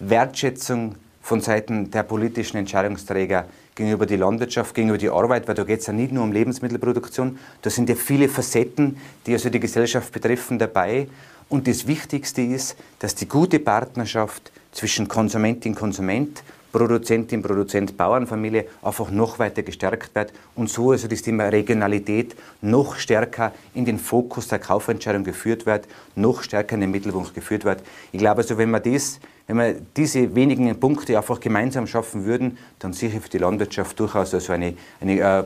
Wertschätzung 0.00 0.96
von 1.22 1.40
Seiten 1.40 1.90
der 1.92 2.02
politischen 2.02 2.56
Entscheidungsträger 2.56 3.44
gegenüber 3.76 4.06
die 4.06 4.16
Landwirtschaft, 4.16 4.74
gegenüber 4.74 4.98
die 4.98 5.08
Arbeit, 5.08 5.46
weil 5.46 5.54
da 5.54 5.62
geht 5.62 5.80
es 5.80 5.86
ja 5.86 5.92
nicht 5.92 6.10
nur 6.10 6.24
um 6.24 6.32
Lebensmittelproduktion, 6.32 7.38
da 7.62 7.70
sind 7.70 7.88
ja 7.88 7.94
viele 7.94 8.28
Facetten, 8.28 8.96
die 9.24 9.34
also 9.34 9.50
die 9.50 9.60
Gesellschaft 9.60 10.12
betreffen, 10.12 10.58
dabei. 10.58 11.06
Und 11.48 11.68
das 11.68 11.86
Wichtigste 11.86 12.42
ist, 12.42 12.76
dass 12.98 13.14
die 13.14 13.28
gute 13.28 13.60
Partnerschaft 13.60 14.50
zwischen 14.72 15.06
Konsumentin 15.06 15.72
und 15.72 15.78
Konsument 15.78 16.42
Produzentin, 16.72 17.42
Produzent, 17.42 17.96
Bauernfamilie 17.96 18.66
einfach 18.82 19.10
noch 19.10 19.38
weiter 19.38 19.62
gestärkt 19.62 20.14
wird 20.14 20.32
und 20.54 20.68
so 20.68 20.90
also 20.90 21.08
das 21.08 21.22
Thema 21.22 21.44
Regionalität 21.44 22.36
noch 22.60 22.96
stärker 22.96 23.52
in 23.74 23.84
den 23.84 23.98
Fokus 23.98 24.48
der 24.48 24.58
Kaufentscheidung 24.58 25.24
geführt 25.24 25.66
wird, 25.66 25.86
noch 26.14 26.42
stärker 26.42 26.74
in 26.74 26.82
den 26.82 26.90
Mittelpunkt 26.90 27.34
geführt 27.34 27.64
wird. 27.64 27.82
Ich 28.12 28.18
glaube 28.18 28.42
also, 28.42 28.58
wenn 28.58 28.70
wir 28.70 28.80
das, 28.80 29.18
wenn 29.46 29.56
wir 29.56 29.76
diese 29.96 30.34
wenigen 30.34 30.78
Punkte 30.78 31.16
einfach 31.16 31.40
gemeinsam 31.40 31.86
schaffen 31.86 32.24
würden, 32.24 32.58
dann 32.78 32.92
ich 32.92 33.20
für 33.20 33.28
die 33.28 33.38
Landwirtschaft 33.38 33.98
durchaus 33.98 34.34
also 34.34 34.52
eine, 34.52 34.74
eine 35.00 35.20
äh, 35.20 35.44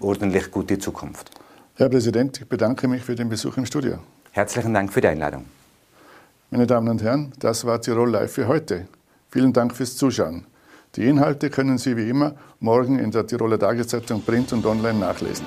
ordentlich 0.00 0.50
gute 0.50 0.78
Zukunft. 0.78 1.30
Herr 1.76 1.88
Präsident, 1.88 2.40
ich 2.40 2.48
bedanke 2.48 2.88
mich 2.88 3.02
für 3.02 3.14
den 3.14 3.28
Besuch 3.28 3.56
im 3.56 3.66
Studio. 3.66 3.98
Herzlichen 4.32 4.74
Dank 4.74 4.92
für 4.92 5.00
die 5.00 5.08
Einladung. 5.08 5.44
Meine 6.50 6.66
Damen 6.66 6.88
und 6.88 7.02
Herren, 7.02 7.32
das 7.38 7.64
war 7.64 7.80
Tirol 7.80 8.10
Live 8.10 8.32
für 8.32 8.48
heute. 8.48 8.88
Vielen 9.30 9.52
Dank 9.52 9.74
fürs 9.74 9.96
Zuschauen. 9.96 10.46
Die 10.96 11.04
Inhalte 11.04 11.50
können 11.50 11.76
Sie 11.76 11.96
wie 11.96 12.08
immer 12.08 12.34
morgen 12.58 12.98
in 12.98 13.10
der 13.10 13.26
Tiroler 13.26 13.58
Tageszeitung 13.58 14.22
Print 14.22 14.52
und 14.54 14.64
Online 14.64 14.98
nachlesen. 14.98 15.46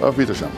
Auf 0.00 0.18
Wiedersehen. 0.18 0.50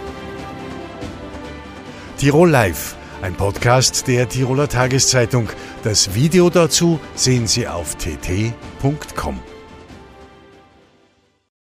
Tirol 2.16 2.50
Live, 2.50 2.96
ein 3.22 3.34
Podcast 3.34 4.08
der 4.08 4.28
Tiroler 4.28 4.68
Tageszeitung. 4.68 5.48
Das 5.84 6.12
Video 6.12 6.50
dazu 6.50 6.98
sehen 7.14 7.46
Sie 7.46 7.68
auf 7.68 7.94
tt.com. 7.94 9.47